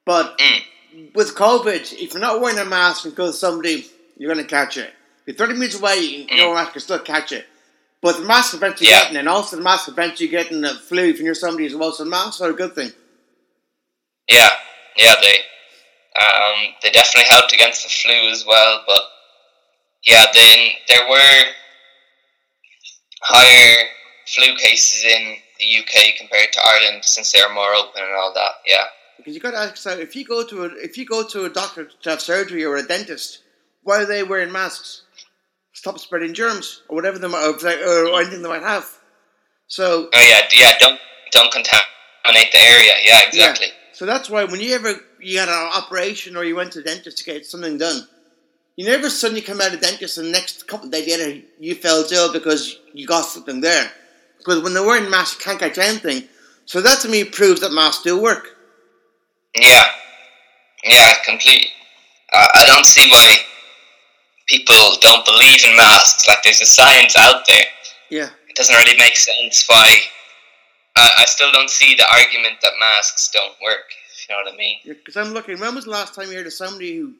But 0.04 0.36
Mm. 0.38 1.14
with 1.14 1.34
COVID, 1.34 1.92
if 1.94 2.12
you're 2.12 2.20
not 2.20 2.40
wearing 2.40 2.58
a 2.58 2.66
mask 2.66 3.06
and 3.06 3.14
go 3.14 3.28
to 3.28 3.32
somebody, 3.32 3.90
you're 4.18 4.32
going 4.32 4.44
to 4.44 4.50
catch 4.50 4.76
it. 4.76 4.92
If 5.26 5.38
you're 5.38 5.46
30 5.46 5.54
meters 5.58 5.76
away, 5.80 5.96
you 6.00 6.26
Mm. 6.26 6.36
know 6.36 6.52
a 6.52 6.54
mask 6.54 6.72
can 6.72 6.82
still 6.82 6.98
catch 6.98 7.32
it. 7.32 7.48
But 8.02 8.18
the 8.18 8.24
mask 8.24 8.50
prevents 8.50 8.82
you 8.82 8.88
Yeah. 8.88 9.00
getting 9.04 9.16
it, 9.16 9.20
and 9.20 9.28
also 9.30 9.56
the 9.56 9.62
mask 9.62 9.84
prevents 9.86 10.20
you 10.20 10.28
getting 10.28 10.60
the 10.60 10.74
flu 10.74 11.04
if 11.08 11.18
you're 11.18 11.34
somebody 11.34 11.64
as 11.64 11.74
well. 11.74 11.92
So 11.92 12.04
masks 12.04 12.42
are 12.42 12.50
a 12.50 12.54
good 12.54 12.74
thing. 12.74 12.92
Yeah, 14.28 14.50
yeah, 14.96 15.14
they 15.22 15.44
um, 16.20 16.74
they 16.82 16.90
definitely 16.90 17.28
helped 17.28 17.52
against 17.52 17.82
the 17.82 17.88
flu 17.88 18.30
as 18.30 18.44
well. 18.46 18.82
But 18.86 19.02
yeah, 20.04 20.24
then 20.34 20.68
there 20.88 21.08
were 21.08 21.42
higher 23.22 23.86
flu 24.26 24.54
cases 24.56 25.04
in 25.04 25.36
the 25.58 25.78
UK 25.78 26.16
compared 26.18 26.52
to 26.52 26.60
Ireland 26.66 27.04
since 27.04 27.32
they 27.32 27.40
were 27.46 27.54
more 27.54 27.74
open 27.74 28.02
and 28.02 28.14
all 28.16 28.32
that. 28.34 28.52
Yeah, 28.66 28.84
Because 29.16 29.34
you 29.34 29.40
got 29.40 29.52
to 29.52 29.58
ask 29.58 29.70
yourself 29.70 30.00
if 30.00 30.14
you 30.16 30.24
go 30.24 30.44
to 30.46 30.64
a 30.64 30.68
if 30.82 30.96
you 30.98 31.06
go 31.06 31.26
to 31.26 31.44
a 31.44 31.50
doctor 31.50 31.88
to 32.02 32.10
have 32.10 32.20
surgery 32.20 32.64
or 32.64 32.76
a 32.76 32.82
dentist, 32.82 33.40
why 33.82 34.02
are 34.02 34.06
they 34.06 34.22
wearing 34.22 34.52
masks? 34.52 35.02
Stop 35.72 35.98
spreading 35.98 36.34
germs 36.34 36.82
or 36.88 36.94
whatever 36.94 37.18
they 37.18 37.28
might 37.28 37.44
or, 37.44 38.08
or 38.08 38.20
anything 38.20 38.42
they 38.42 38.48
might 38.48 38.62
have. 38.62 38.86
So 39.66 40.08
oh 40.12 40.28
yeah, 40.28 40.46
yeah. 40.52 40.72
Don't 40.78 41.00
don't 41.32 41.52
contaminate 41.52 42.52
the 42.52 42.58
area. 42.58 42.92
Yeah, 43.04 43.20
exactly. 43.26 43.68
So 43.94 44.06
that's 44.06 44.28
why 44.28 44.44
when 44.44 44.60
you 44.60 44.74
ever 44.74 44.94
you 45.20 45.38
had 45.38 45.48
an 45.48 45.70
operation 45.72 46.36
or 46.36 46.44
you 46.44 46.56
went 46.56 46.72
to 46.72 46.80
the 46.80 46.84
dentist 46.84 47.18
to 47.18 47.24
get 47.24 47.46
something 47.46 47.78
done, 47.78 48.06
you 48.76 48.86
never 48.86 49.08
suddenly 49.08 49.40
come 49.40 49.60
out 49.60 49.72
of 49.72 49.80
the 49.80 49.86
dentist 49.86 50.18
and 50.18 50.26
the 50.26 50.32
next 50.32 50.66
couple 50.66 50.86
of 50.86 50.92
days 50.92 51.06
later 51.06 51.40
you 51.60 51.74
felt 51.74 52.12
ill 52.12 52.32
because 52.32 52.78
you 52.92 53.06
got 53.06 53.24
something 53.24 53.60
there. 53.60 53.90
Because 54.38 54.62
when 54.62 54.74
they're 54.74 54.86
wearing 54.86 55.08
masks, 55.08 55.38
you 55.38 55.44
can't 55.44 55.60
catch 55.60 55.78
anything. 55.78 56.28
So 56.66 56.80
that 56.80 57.00
to 57.00 57.08
me 57.08 57.24
proves 57.24 57.60
that 57.60 57.72
masks 57.72 58.02
do 58.02 58.20
work. 58.20 58.48
Yeah, 59.54 59.84
yeah, 60.84 61.12
completely. 61.24 61.68
Uh, 62.32 62.48
I 62.54 62.64
don't 62.66 62.84
see 62.84 63.08
why 63.10 63.36
people 64.46 64.74
don't 65.00 65.24
believe 65.24 65.64
in 65.64 65.76
masks. 65.76 66.26
Like, 66.26 66.42
there's 66.42 66.60
a 66.60 66.66
science 66.66 67.14
out 67.16 67.44
there. 67.46 67.64
Yeah. 68.10 68.30
It 68.48 68.56
doesn't 68.56 68.74
really 68.74 68.98
make 68.98 69.16
sense 69.16 69.64
why. 69.68 69.96
I 70.96 71.10
I 71.20 71.24
still 71.26 71.50
don't 71.52 71.70
see 71.70 71.94
the 71.94 72.06
argument 72.10 72.56
that 72.62 72.72
masks 72.80 73.30
don't 73.32 73.54
work. 73.62 73.86
If 74.12 74.28
you 74.28 74.34
know 74.36 74.42
what 74.44 74.54
I 74.54 74.56
mean? 74.56 74.76
Because 74.84 75.16
I'm 75.16 75.32
looking. 75.34 75.58
When 75.60 75.74
was 75.74 75.84
the 75.84 75.90
last 75.90 76.14
time 76.14 76.30
you 76.30 76.36
heard 76.36 76.46
of 76.46 76.52
somebody 76.52 76.96
who 76.98 77.14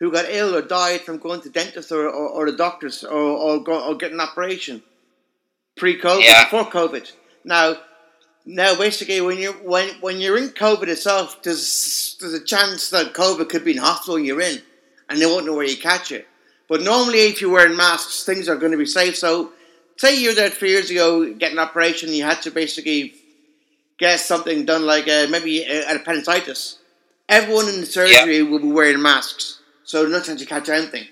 who 0.00 0.12
got 0.12 0.26
ill 0.28 0.54
or 0.54 0.62
died 0.62 1.00
from 1.00 1.18
going 1.18 1.40
to 1.42 1.50
dentist 1.50 1.90
or, 1.90 2.06
or, 2.08 2.28
or 2.28 2.50
the 2.50 2.56
doctors 2.56 3.02
or 3.04 3.12
or, 3.20 3.62
go, 3.62 3.80
or 3.88 3.96
getting 3.96 4.20
an 4.20 4.26
operation 4.28 4.82
pre-COVID, 5.76 6.22
Yeah. 6.22 6.44
before 6.44 6.64
COVID? 6.70 7.10
Now, 7.44 7.76
Now, 8.44 8.74
basically, 8.76 9.20
when 9.20 9.38
you're 9.38 9.52
when 9.72 9.88
when 10.00 10.20
you're 10.20 10.38
in 10.38 10.48
COVID 10.50 10.88
itself, 10.88 11.42
there's 11.42 12.16
there's 12.20 12.34
a 12.34 12.44
chance 12.44 12.90
that 12.90 13.12
COVID 13.12 13.48
could 13.50 13.64
be 13.64 13.72
in 13.72 13.78
hospital 13.78 14.18
you're 14.18 14.40
in, 14.40 14.62
and 15.08 15.20
they 15.20 15.26
won't 15.26 15.44
know 15.46 15.54
where 15.54 15.66
you 15.66 15.76
catch 15.76 16.10
it. 16.12 16.26
But 16.68 16.80
normally, 16.82 17.20
if 17.28 17.40
you're 17.40 17.50
wearing 17.52 17.76
masks, 17.76 18.24
things 18.24 18.48
are 18.48 18.56
going 18.56 18.72
to 18.72 18.78
be 18.78 18.86
safe. 18.86 19.16
So, 19.16 19.52
say 19.98 20.18
you're 20.18 20.34
there 20.34 20.50
three 20.50 20.70
years 20.70 20.90
ago 20.90 21.32
getting 21.34 21.58
an 21.58 21.64
operation, 21.64 22.12
you 22.12 22.24
had 22.24 22.40
to 22.42 22.50
basically 22.50 23.14
get 23.98 24.20
something 24.20 24.64
done 24.64 24.86
like 24.86 25.08
uh, 25.08 25.26
maybe 25.28 25.64
an 25.64 25.96
appendicitis. 25.96 26.78
Everyone 27.28 27.68
in 27.68 27.80
the 27.80 27.86
surgery 27.86 28.42
will 28.42 28.60
be 28.60 28.72
wearing 28.72 29.02
masks, 29.02 29.60
so 29.84 30.06
no 30.06 30.20
chance 30.22 30.40
to 30.40 30.46
catch 30.46 30.68
anything, 30.70 31.06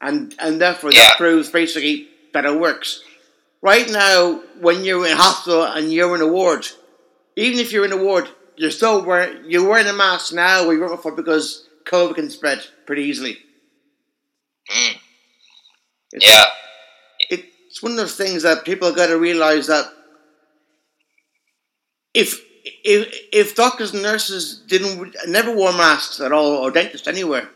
and 0.00 0.34
and 0.38 0.60
therefore 0.60 0.92
Yeah. 0.92 1.02
that 1.02 1.18
proves 1.18 1.50
basically 1.50 2.08
that 2.32 2.46
it 2.46 2.58
works. 2.58 3.02
Right 3.60 3.90
now, 3.90 4.40
when 4.60 4.84
you're 4.84 5.06
in 5.06 5.16
hospital 5.16 5.64
and 5.64 5.92
you're 5.92 6.14
in 6.14 6.22
a 6.22 6.26
ward, 6.28 6.66
even 7.36 7.58
if 7.58 7.72
you're 7.72 7.84
in 7.84 7.92
a 7.92 7.96
ward, 8.02 8.28
you're 8.56 8.70
still 8.70 9.02
wearing 9.04 9.44
you're 9.50 9.68
wearing 9.68 9.88
a 9.88 9.92
mask 9.92 10.32
now. 10.32 10.66
We 10.68 10.78
work 10.78 11.02
for 11.02 11.12
because 11.12 11.66
COVID 11.84 12.14
can 12.14 12.30
spread 12.30 12.64
pretty 12.86 13.02
easily. 13.02 13.38
Mm. 14.70 14.96
Yeah. 16.20 16.44
It's 17.76 17.82
one 17.82 17.92
of 17.92 17.98
those 17.98 18.16
things 18.16 18.42
that 18.44 18.64
people 18.64 18.90
got 18.90 19.08
to 19.08 19.18
realize 19.18 19.66
that 19.66 19.84
if 22.14 22.40
if 22.64 23.14
if 23.30 23.54
doctors 23.54 23.92
and 23.92 24.02
nurses 24.02 24.62
didn't 24.66 25.14
never 25.28 25.54
wore 25.54 25.74
masks 25.74 26.18
at 26.18 26.32
all 26.32 26.52
or 26.52 26.70
dentists 26.70 27.06
anywhere, 27.06 27.50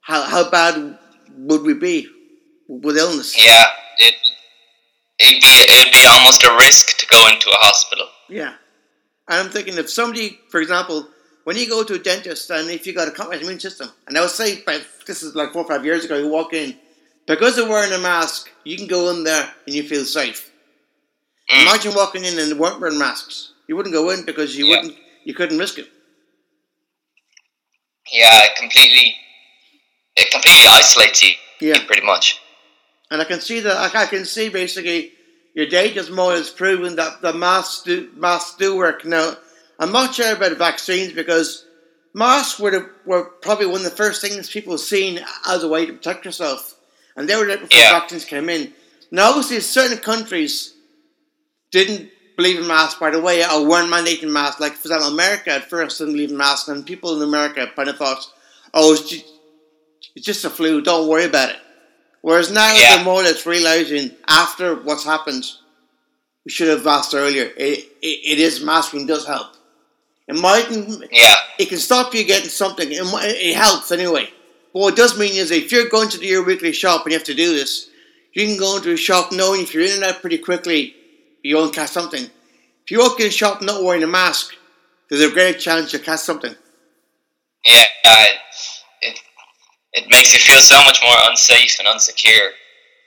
how 0.00 0.22
how 0.22 0.50
bad 0.50 0.98
would 1.36 1.62
we 1.62 1.74
be 1.74 2.08
with 2.66 2.96
illness? 2.96 3.36
Yeah. 3.38 3.66
It 3.98 4.14
it'd 5.20 5.40
be 5.40 5.64
it'd 5.74 5.92
be 5.92 6.04
almost 6.08 6.42
a 6.42 6.52
risk 6.56 6.98
to 6.98 7.06
go 7.06 7.28
into 7.28 7.50
a 7.50 7.58
hospital. 7.58 8.08
Yeah. 8.28 8.54
And 9.28 9.46
I'm 9.46 9.52
thinking 9.52 9.78
if 9.78 9.88
somebody, 9.88 10.40
for 10.48 10.60
example, 10.60 11.06
when 11.44 11.56
you 11.56 11.68
go 11.68 11.84
to 11.84 11.94
a 11.94 12.00
dentist 12.00 12.50
and 12.50 12.68
if 12.68 12.84
you 12.84 12.92
got 12.92 13.06
a 13.06 13.12
compromised 13.12 13.44
immune 13.44 13.60
system, 13.60 13.90
and 14.08 14.18
I 14.18 14.22
would 14.22 14.30
say, 14.30 14.64
this 15.06 15.22
is 15.22 15.36
like 15.36 15.52
four 15.52 15.62
or 15.62 15.68
five 15.68 15.84
years 15.84 16.04
ago, 16.04 16.18
you 16.18 16.26
walk 16.26 16.52
in, 16.52 16.74
because 17.30 17.56
they're 17.56 17.68
wearing 17.68 17.92
a 17.92 17.98
mask, 17.98 18.50
you 18.64 18.76
can 18.76 18.86
go 18.86 19.10
in 19.10 19.24
there 19.24 19.48
and 19.66 19.74
you 19.74 19.82
feel 19.82 20.04
safe. 20.04 20.50
Mm. 21.50 21.62
Imagine 21.62 21.94
walking 21.94 22.24
in 22.24 22.38
and 22.38 22.50
they 22.50 22.54
weren't 22.54 22.80
wearing 22.80 22.98
masks. 22.98 23.52
You 23.68 23.76
wouldn't 23.76 23.94
go 23.94 24.10
in 24.10 24.24
because 24.24 24.56
you 24.56 24.66
Yeah. 24.66 24.76
wouldn't, 24.76 24.98
you 25.24 25.34
couldn't 25.34 25.58
risk 25.58 25.78
it. 25.78 25.88
Yeah, 28.12 28.44
it 28.44 28.56
completely 28.56 29.16
it 30.16 30.30
completely 30.32 30.66
isolates 30.66 31.22
you 31.22 31.30
Yeah. 31.60 31.84
pretty 31.86 32.04
much. 32.04 32.40
And 33.10 33.22
I 33.22 33.24
can 33.24 33.40
see 33.40 33.60
that, 33.60 33.94
I 33.94 34.06
can 34.06 34.24
see 34.24 34.48
basically 34.48 35.12
your 35.54 35.66
data's 35.66 36.10
more 36.10 36.32
has 36.32 36.50
proven 36.50 36.96
that 36.96 37.22
the 37.22 37.32
masks 37.32 37.82
do, 37.82 38.10
masks 38.14 38.56
do 38.56 38.76
work. 38.76 39.04
Now, 39.04 39.36
I'm 39.78 39.92
not 39.92 40.14
sure 40.14 40.32
about 40.32 40.56
vaccines 40.58 41.12
because 41.12 41.64
masks 42.12 42.58
were, 42.58 42.70
the, 42.70 42.90
were 43.06 43.24
probably 43.24 43.66
one 43.66 43.76
of 43.76 43.84
the 43.84 43.90
first 43.90 44.20
things 44.20 44.50
people 44.50 44.76
seen 44.78 45.24
as 45.46 45.62
a 45.62 45.68
way 45.68 45.86
to 45.86 45.92
protect 45.92 46.24
yourself. 46.24 46.74
And 47.16 47.28
they 47.28 47.36
were 47.36 47.46
there 47.46 47.58
before 47.58 47.78
Yeah. 47.80 47.98
vaccines 48.00 48.24
came 48.24 48.48
in. 48.48 48.72
Now, 49.10 49.30
obviously, 49.30 49.60
certain 49.60 49.98
countries 49.98 50.72
didn't 51.70 52.10
believe 52.36 52.58
in 52.58 52.66
masks 52.66 53.00
right 53.00 53.14
away 53.14 53.44
or 53.44 53.64
weren't 53.66 53.90
mandating 53.92 54.30
masks. 54.30 54.60
Like, 54.60 54.72
for 54.74 54.88
example, 54.88 55.08
America 55.08 55.50
at 55.52 55.68
first 55.68 55.98
didn't 55.98 56.14
believe 56.14 56.30
in 56.30 56.36
masks, 56.36 56.68
and 56.68 56.86
people 56.86 57.16
in 57.16 57.22
America 57.28 57.66
kind 57.74 57.88
of 57.88 57.96
thought, 57.96 58.24
oh, 58.72 58.92
it's 58.92 59.08
just, 59.08 59.24
it's 60.14 60.24
just 60.26 60.44
a 60.44 60.50
flu, 60.50 60.80
don't 60.80 61.08
worry 61.08 61.24
about 61.24 61.50
it. 61.50 61.56
Whereas 62.22 62.50
now 62.50 62.72
Yeah. 62.74 62.96
they're 62.96 63.04
more 63.04 63.20
or 63.20 63.24
less 63.24 63.46
realizing 63.46 64.14
after 64.28 64.74
what's 64.76 65.04
happened, 65.04 65.44
we 66.44 66.50
should 66.50 66.68
have 66.68 66.86
asked 66.86 67.14
earlier. 67.14 67.44
It, 67.56 67.78
it, 68.00 68.06
it 68.32 68.38
is 68.38 68.62
masking 68.62 69.06
does 69.06 69.26
help. 69.26 69.48
It 70.28 70.36
mightn't. 70.36 71.04
Yeah. 71.10 71.34
It 71.58 71.68
can 71.68 71.78
stop 71.78 72.14
you 72.14 72.24
getting 72.24 72.48
something. 72.48 72.90
It, 72.90 73.00
it 73.02 73.56
helps 73.56 73.90
anyway. 73.90 74.30
But 74.72 74.78
what 74.80 74.94
it 74.94 74.96
does 74.96 75.18
mean 75.18 75.34
is 75.34 75.50
if 75.50 75.72
you're 75.72 75.88
going 75.88 76.08
to 76.10 76.18
do 76.18 76.26
your 76.26 76.44
weekly 76.44 76.72
shop 76.72 77.04
and 77.04 77.12
you 77.12 77.18
have 77.18 77.26
to 77.26 77.34
do 77.34 77.52
this, 77.54 77.90
you 78.32 78.46
can 78.46 78.56
go 78.58 78.76
into 78.76 78.92
a 78.92 78.96
shop 78.96 79.32
knowing 79.32 79.62
if 79.62 79.74
you're 79.74 79.84
in 79.84 79.92
and 79.94 80.04
out 80.04 80.20
pretty 80.20 80.38
quickly, 80.38 80.94
you 81.42 81.56
won't 81.56 81.74
catch 81.74 81.90
something. 81.90 82.22
If 82.24 82.90
you 82.90 82.98
walk 83.00 83.18
in 83.20 83.26
a 83.26 83.30
shop 83.30 83.62
not 83.62 83.82
wearing 83.82 84.02
a 84.02 84.06
mask, 84.06 84.54
there's 85.08 85.22
a 85.22 85.30
great 85.32 85.58
chance 85.58 85.92
you'll 85.92 86.02
catch 86.02 86.20
something. 86.20 86.54
Yeah, 87.66 87.84
it, 88.04 88.36
it 89.02 89.20
it 89.92 90.04
makes 90.08 90.32
you 90.32 90.38
feel 90.40 90.60
so 90.60 90.76
much 90.84 91.00
more 91.02 91.14
unsafe 91.28 91.78
and 91.80 91.88
unsecure 91.88 92.50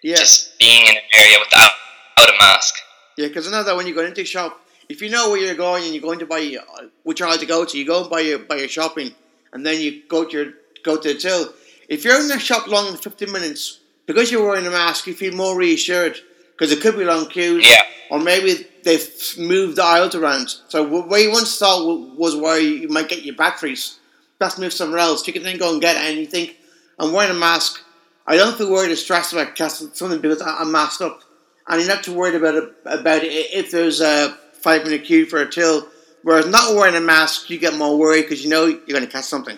Yeah. 0.04 0.16
just 0.18 0.60
being 0.60 0.86
in 0.86 0.98
an 0.98 1.02
area 1.14 1.38
without, 1.40 1.72
without 2.18 2.36
a 2.36 2.38
mask. 2.40 2.76
Yeah, 3.18 3.28
because 3.30 3.48
I 3.48 3.52
know 3.52 3.64
that 3.64 3.76
when 3.76 3.88
you 3.88 3.96
go 3.96 4.06
into 4.06 4.22
a 4.22 4.26
shop, 4.26 4.60
if 4.90 5.02
you 5.02 5.10
know 5.10 5.30
where 5.30 5.40
you're 5.40 5.56
going 5.56 5.86
and 5.86 5.94
you're 5.94 6.02
going 6.04 6.20
to 6.20 6.26
buy 6.26 6.58
uh, 6.60 6.88
which 7.04 7.22
aisle 7.22 7.38
to 7.38 7.46
go 7.46 7.64
to, 7.64 7.78
you 7.78 7.86
go 7.86 8.02
and 8.02 8.10
buy 8.10 8.20
your 8.20 8.40
buy 8.40 8.58
your 8.58 8.68
shopping, 8.68 9.12
and 9.54 9.66
then 9.66 9.80
you 9.80 10.04
go 10.10 10.26
to 10.26 10.32
your 10.38 10.54
go 10.84 10.98
to 10.98 11.14
the 11.14 11.20
till. 11.20 11.54
If 11.90 12.04
you're 12.04 12.20
in 12.20 12.28
the 12.28 12.40
shop 12.40 12.68
longer 12.68 12.92
than 12.92 13.00
fifteen 13.02 13.32
minutes, 13.32 13.80
because 14.06 14.32
you're 14.32 14.46
wearing 14.48 14.66
a 14.68 14.72
mask, 14.72 15.08
you 15.08 15.14
feel 15.14 15.36
more 15.36 15.58
reassured 15.58 16.20
because 16.52 16.72
it 16.72 16.82
could 16.82 16.98
be 16.98 17.04
long 17.06 17.28
queues, 17.28 17.66
Yeah. 17.68 17.82
or 18.10 18.20
maybe 18.20 18.66
they've 18.84 19.10
moved 19.38 19.78
the 19.78 19.84
aisles 19.84 20.16
around. 20.16 20.54
So 20.70 20.84
where 20.84 21.20
you 21.22 21.32
once 21.32 21.58
thought 21.58 21.86
wa- 21.86 22.14
was 22.16 22.36
where 22.36 22.60
you 22.60 22.88
might 22.90 23.10
get 23.10 23.24
your 23.24 23.36
batteries, 23.36 23.98
that's 24.40 24.58
moved 24.58 24.74
somewhere 24.74 25.00
else. 25.00 25.26
You 25.26 25.34
can 25.34 25.44
then 25.44 25.58
go 25.58 25.72
and 25.72 25.82
get 25.82 25.96
it, 25.96 26.10
and 26.10 26.20
you 26.20 26.26
think, 26.26 26.58
I'm 27.00 27.12
wearing 27.12 27.32
a 27.32 27.40
mask. 27.40 27.82
I 28.28 28.38
don't 28.38 28.58
feel 28.58 28.72
worried 28.72 28.92
or 28.92 28.96
stressed 28.96 29.34
about 29.34 29.56
casting 29.56 29.90
something 29.94 30.22
because 30.22 30.42
I'm 30.42 30.72
masked 30.72 31.02
up. 31.02 31.22
And 31.68 31.80
you're 31.82 31.90
not 31.94 32.04
too 32.04 32.14
worried 32.14 32.36
about 32.36 32.56
it, 32.56 32.70
about 32.86 33.24
it 33.24 33.32
if 33.32 33.72
there's 33.72 34.00
a 34.02 34.38
five 34.62 34.84
minute 34.84 35.06
queue 35.06 35.26
for 35.26 35.42
a 35.42 35.50
till. 35.50 35.88
Whereas 36.24 36.48
not 36.48 36.76
wearing 36.76 36.96
a 36.96 37.02
mask, 37.02 37.50
you 37.50 37.58
get 37.58 37.76
more 37.76 37.98
worried 37.98 38.24
because 38.24 38.44
you 38.44 38.50
know 38.50 38.66
you're 38.66 38.80
going 38.88 39.06
to 39.06 39.12
catch 39.12 39.26
something. 39.26 39.58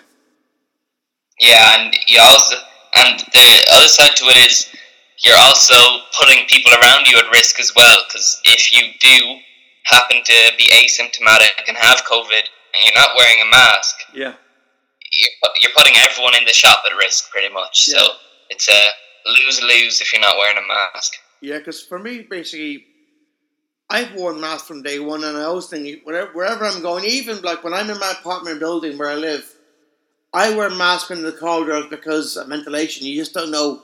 Yeah, 1.38 1.80
and 1.84 1.94
you 2.06 2.20
also 2.20 2.56
and 2.96 3.20
the 3.20 3.66
other 3.72 3.88
side 3.88 4.16
to 4.16 4.24
it 4.26 4.36
is 4.50 4.66
you're 5.24 5.36
also 5.36 5.74
putting 6.18 6.46
people 6.46 6.72
around 6.82 7.06
you 7.06 7.18
at 7.18 7.30
risk 7.32 7.60
as 7.60 7.72
well 7.74 7.96
because 8.08 8.40
if 8.44 8.72
you 8.72 8.92
do 9.00 9.36
happen 9.84 10.22
to 10.24 10.34
be 10.58 10.68
asymptomatic 10.70 11.50
and 11.68 11.76
have 11.76 12.04
COVID 12.04 12.32
and 12.74 12.84
you're 12.84 12.94
not 12.94 13.10
wearing 13.16 13.40
a 13.42 13.50
mask, 13.50 13.94
Yeah. 14.14 14.34
you're, 15.12 15.50
you're 15.60 15.72
putting 15.76 15.94
everyone 15.96 16.34
in 16.36 16.44
the 16.44 16.52
shop 16.52 16.82
at 16.90 16.96
risk 16.96 17.30
pretty 17.30 17.52
much. 17.52 17.88
Yeah. 17.88 17.98
So 17.98 18.06
it's 18.50 18.68
a 18.68 18.88
lose 19.26 19.62
lose 19.62 20.00
if 20.00 20.12
you're 20.12 20.22
not 20.22 20.36
wearing 20.38 20.58
a 20.58 20.66
mask. 20.66 21.12
Yeah, 21.40 21.58
because 21.58 21.82
for 21.82 21.98
me, 21.98 22.22
basically, 22.22 22.84
I've 23.90 24.14
worn 24.14 24.40
masks 24.40 24.66
from 24.66 24.82
day 24.82 24.98
one, 24.98 25.22
and 25.22 25.36
I 25.36 25.42
always 25.44 25.66
think 25.66 26.02
wherever, 26.04 26.32
wherever 26.32 26.64
I'm 26.64 26.82
going, 26.82 27.04
even 27.04 27.40
like 27.42 27.62
when 27.62 27.74
I'm 27.74 27.88
in 27.90 27.98
my 27.98 28.14
apartment 28.18 28.58
building 28.58 28.98
where 28.98 29.10
I 29.10 29.14
live, 29.14 29.48
I 30.36 30.54
wear 30.54 30.68
a 30.68 30.74
mask 30.74 31.10
in 31.10 31.22
the 31.22 31.32
corridors 31.32 31.86
because 31.88 32.36
of 32.36 32.48
ventilation. 32.48 33.06
You 33.06 33.16
just 33.16 33.32
don't 33.32 33.50
know. 33.50 33.80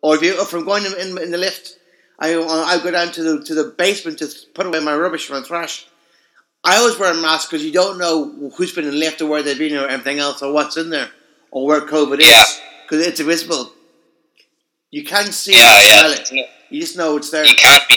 Or 0.00 0.16
if, 0.16 0.22
you, 0.22 0.40
if 0.40 0.52
I'm 0.54 0.64
going 0.64 0.84
in, 0.86 1.18
in, 1.18 1.30
the 1.30 1.36
lift, 1.36 1.78
I 2.18 2.34
I 2.34 2.82
go 2.82 2.90
down 2.90 3.12
to 3.12 3.22
the 3.22 3.44
to 3.44 3.54
the 3.54 3.64
basement 3.76 4.18
to 4.20 4.26
put 4.54 4.64
away 4.66 4.80
my 4.80 4.96
rubbish 4.96 5.28
my 5.30 5.42
trash. 5.42 5.86
I 6.64 6.76
always 6.78 6.98
wear 6.98 7.12
a 7.12 7.20
mask 7.20 7.50
because 7.50 7.64
you 7.64 7.72
don't 7.72 7.98
know 7.98 8.50
who's 8.56 8.72
been 8.74 8.84
in 8.86 8.92
the 8.92 8.96
lift 8.96 9.20
or 9.20 9.26
where 9.26 9.42
they've 9.42 9.58
been 9.58 9.76
or 9.76 9.86
everything 9.86 10.18
else 10.18 10.42
or 10.42 10.52
what's 10.52 10.76
in 10.78 10.88
there 10.90 11.10
or 11.50 11.66
where 11.66 11.82
COVID 11.82 12.20
Yeah. 12.20 12.40
is 12.40 12.60
because 12.84 13.06
it's 13.06 13.20
invisible. 13.20 13.70
You 14.90 15.04
can't 15.04 15.34
see 15.34 15.52
Yeah, 15.52 15.80
it, 15.80 16.30
yeah. 16.32 16.42
it. 16.42 16.48
You 16.70 16.80
just 16.80 16.96
know 16.96 17.16
it's 17.18 17.30
there. 17.30 17.44
You 17.44 17.54
can't 17.56 17.86
be 17.88 17.96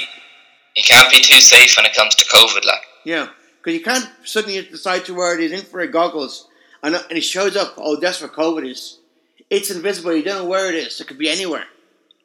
you 0.76 0.84
can't 0.84 1.10
be 1.12 1.22
too 1.22 1.40
safe 1.40 1.78
when 1.78 1.86
it 1.86 1.96
comes 1.96 2.14
to 2.16 2.26
COVID. 2.26 2.66
Like 2.66 2.84
Yeah, 3.06 3.30
because 3.60 3.74
you 3.78 3.84
can't 3.90 4.10
suddenly 4.26 4.62
decide 4.64 5.06
to 5.06 5.14
wear 5.14 5.38
these 5.38 5.54
infrared 5.54 5.94
goggles 5.94 6.48
and, 6.84 6.96
it 7.10 7.22
shows 7.22 7.56
up, 7.56 7.74
oh, 7.78 7.96
that's 7.98 8.22
where 8.22 8.30
COVID 8.30 8.70
is. 8.70 9.00
It's 9.50 9.70
invisible, 9.72 10.14
you 10.16 10.24
don't 10.24 10.44
know 10.44 10.50
where 10.50 10.68
it 10.70 10.76
is. 10.76 11.00
It 11.00 11.08
could 11.08 11.18
be 11.18 11.30
anywhere. 11.30 11.66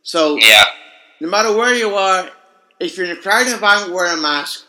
So, 0.02 0.36
yeah, 0.36 0.64
no 1.20 1.28
matter 1.28 1.54
where 1.54 1.74
you 1.74 1.94
are, 1.94 2.30
if 2.78 2.96
you're 2.96 3.06
in 3.06 3.12
a 3.12 3.20
crowded 3.20 3.52
environment, 3.52 3.92
wear 3.92 4.12
a 4.12 4.20
mask. 4.20 4.64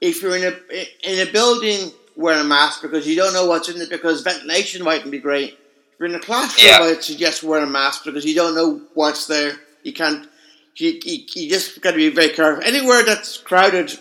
If 0.00 0.20
you're 0.20 0.36
in 0.36 0.42
a 0.42 1.08
in 1.08 1.28
a 1.28 1.30
building, 1.30 1.92
wear 2.16 2.40
a 2.40 2.44
mask 2.44 2.82
because 2.82 3.06
you 3.06 3.14
don't 3.14 3.32
know 3.32 3.46
what's 3.46 3.68
in 3.68 3.80
it 3.80 3.88
because 3.88 4.22
ventilation 4.22 4.82
mightn't 4.84 5.12
be 5.12 5.18
great. 5.20 5.50
If 5.52 6.00
you're 6.00 6.08
in 6.08 6.14
a 6.16 6.20
classroom, 6.20 6.68
Yeah. 6.68 6.78
I 6.78 6.86
would 6.88 7.04
suggest 7.04 7.44
wear 7.44 7.62
a 7.62 7.66
mask 7.68 8.04
because 8.04 8.24
you 8.24 8.34
don't 8.34 8.56
know 8.56 8.80
what's 8.94 9.26
there. 9.28 9.52
You 9.84 9.92
can't. 9.92 10.28
You, 10.76 10.98
you, 11.04 11.18
you 11.34 11.48
just 11.50 11.80
got 11.80 11.92
to 11.92 11.98
be 11.98 12.08
very 12.08 12.30
careful. 12.30 12.64
Anywhere 12.64 13.04
that's 13.04 13.36
crowded 13.38 13.92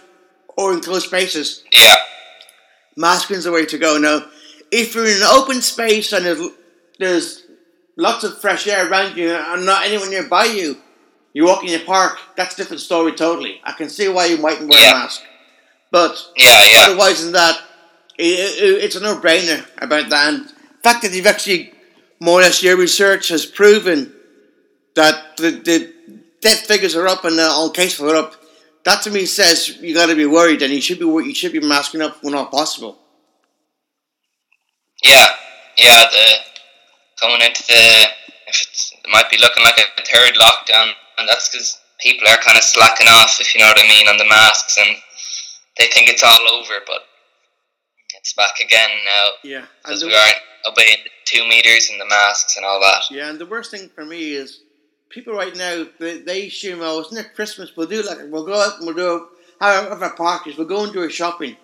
or 0.57 0.73
in 0.73 0.79
close 0.81 1.05
spaces, 1.05 1.63
yeah, 1.71 1.95
masking's 2.95 3.43
the 3.43 3.51
way 3.51 3.65
to 3.65 3.77
go. 3.77 3.97
Now, 3.97 4.25
if 4.71 4.95
you're 4.95 5.05
in 5.07 5.17
an 5.17 5.23
open 5.23 5.61
space 5.61 6.13
and 6.13 6.25
there's, 6.25 6.49
there's 6.99 7.45
lots 7.97 8.23
of 8.23 8.39
fresh 8.39 8.67
air 8.67 8.89
around 8.89 9.17
you 9.17 9.31
and 9.31 9.65
not 9.65 9.85
anyone 9.85 10.09
nearby 10.09 10.45
you, 10.45 10.77
you 11.33 11.45
walk 11.45 11.63
in 11.63 11.79
a 11.79 11.83
park, 11.83 12.17
that's 12.35 12.53
a 12.55 12.57
different 12.57 12.81
story 12.81 13.13
totally. 13.13 13.61
I 13.63 13.73
can 13.73 13.89
see 13.89 14.07
why 14.09 14.25
you 14.25 14.37
mightn't 14.37 14.69
wear 14.69 14.79
Yeah. 14.81 14.91
a 14.91 14.93
mask. 14.95 15.21
But 15.91 16.25
yeah, 16.37 16.63
yeah. 16.71 16.85
otherwise 16.87 17.23
than 17.23 17.33
that, 17.33 17.61
it, 18.17 18.23
it, 18.23 18.83
it's 18.83 18.95
a 18.95 19.01
no-brainer 19.01 19.65
about 19.81 20.09
that. 20.09 20.33
And 20.33 20.45
the 20.47 20.53
fact 20.83 21.01
that 21.03 21.13
you've 21.13 21.27
actually, 21.27 21.73
more 22.19 22.39
or 22.39 22.43
less, 22.43 22.63
your 22.63 22.77
research 22.77 23.29
has 23.29 23.45
proven 23.45 24.13
that 24.95 25.37
the, 25.37 25.51
the 25.51 25.93
death 26.41 26.65
figures 26.65 26.95
are 26.95 27.07
up 27.07 27.23
and 27.25 27.37
the 27.37 27.43
all 27.43 27.69
cases 27.69 28.01
are 28.01 28.15
up, 28.15 28.35
that 28.83 29.01
to 29.03 29.11
me 29.11 29.25
says 29.25 29.77
you 29.79 29.93
got 29.93 30.07
to 30.07 30.15
be 30.15 30.25
worried, 30.25 30.61
and 30.61 30.73
you 30.73 30.81
should 30.81 30.99
be 30.99 31.05
you 31.05 31.35
should 31.35 31.51
be 31.51 31.59
masking 31.59 32.01
up 32.01 32.23
when 32.23 32.33
not 32.33 32.51
possible. 32.51 32.97
Yeah, 35.03 35.27
yeah. 35.77 36.03
The 36.11 36.27
coming 37.19 37.41
into 37.41 37.63
the 37.67 38.07
if 38.47 38.61
it's, 38.61 38.93
it 39.03 39.09
might 39.09 39.29
be 39.29 39.37
looking 39.37 39.63
like 39.63 39.77
a 39.77 40.01
third 40.03 40.35
lockdown, 40.35 40.91
and 41.17 41.27
that's 41.27 41.49
because 41.49 41.79
people 41.99 42.27
are 42.27 42.37
kind 42.37 42.57
of 42.57 42.63
slacking 42.63 43.07
off, 43.07 43.39
if 43.39 43.53
you 43.55 43.61
know 43.61 43.67
what 43.67 43.83
I 43.83 43.87
mean, 43.87 44.07
on 44.07 44.17
the 44.17 44.25
masks, 44.25 44.77
and 44.77 44.95
they 45.77 45.87
think 45.87 46.09
it's 46.09 46.23
all 46.23 46.49
over, 46.49 46.73
but 46.85 47.01
it's 48.17 48.33
back 48.33 48.59
again 48.63 48.89
now. 49.05 49.27
Yeah, 49.43 49.65
because 49.83 50.03
we 50.03 50.13
aren't 50.13 50.41
obeying 50.67 50.97
the 51.03 51.09
two 51.25 51.47
meters 51.47 51.89
and 51.89 51.99
the 51.99 52.05
masks 52.05 52.57
and 52.57 52.65
all 52.65 52.79
that. 52.81 53.03
Yeah, 53.09 53.29
and 53.29 53.39
the 53.39 53.45
worst 53.45 53.71
thing 53.71 53.89
for 53.89 54.05
me 54.05 54.33
is 54.33 54.61
people 55.11 55.33
right 55.33 55.55
now 55.55 55.85
they, 55.99 56.19
they 56.19 56.47
assume 56.47 56.79
oh 56.81 56.99
it's 56.99 57.11
not 57.11 57.25
it 57.25 57.35
Christmas 57.35 57.75
we'll 57.75 57.87
do 57.87 58.01
like 58.01 58.17
we'll 58.29 58.45
go 58.45 58.59
out 58.59 58.77
and 58.77 58.85
we'll 58.85 58.95
do 58.95 59.27
our 59.59 60.13
parties 60.13 60.57
we'll 60.57 60.67
go 60.67 60.83
and 60.83 60.93
do 60.93 61.03
a 61.03 61.09
shopping 61.09 61.55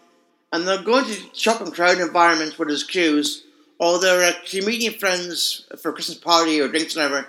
and 0.52 0.68
they're 0.68 0.82
going 0.82 1.06
to 1.06 1.14
shopping 1.34 1.72
crowd 1.72 2.00
environments 2.00 2.58
with 2.58 2.70
there's 2.70 2.84
queues 2.84 3.44
or 3.80 4.00
they're 4.00 4.24
actually 4.24 4.66
meeting 4.66 4.98
friends 4.98 5.68
for 5.82 5.90
a 5.90 5.94
Christmas 5.94 6.18
party 6.18 6.60
or 6.60 6.68
drinks 6.68 6.96
and 6.96 7.12
whatever. 7.12 7.28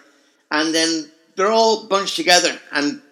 And 0.51 0.75
then 0.75 1.11
they're 1.37 1.51
all 1.51 1.87
bunched 1.87 2.17
together. 2.17 2.59
And 2.73 3.03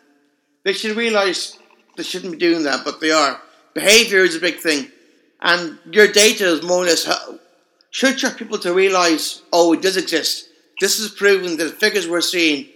they 0.64 0.72
should 0.72 0.96
realise 0.96 1.58
they 1.96 2.02
shouldn't 2.02 2.32
be 2.32 2.38
doing 2.38 2.62
that 2.64 2.84
but 2.84 3.00
they 3.00 3.10
are. 3.10 3.40
Behaviour 3.74 4.20
is 4.20 4.36
a 4.36 4.40
big 4.40 4.56
thing. 4.56 4.90
And 5.40 5.78
your 5.90 6.08
data 6.08 6.46
is 6.46 6.62
more 6.62 6.82
or 6.82 6.86
less 6.86 7.08
should 7.90 8.18
trick 8.18 8.36
people 8.36 8.58
to 8.58 8.74
realise 8.74 9.42
oh 9.52 9.72
it 9.72 9.82
does 9.82 9.96
exist. 9.96 10.48
This 10.80 10.98
is 10.98 11.10
proven 11.10 11.56
that 11.56 11.64
the 11.64 11.70
figures 11.70 12.08
we're 12.08 12.20
seeing 12.20 12.68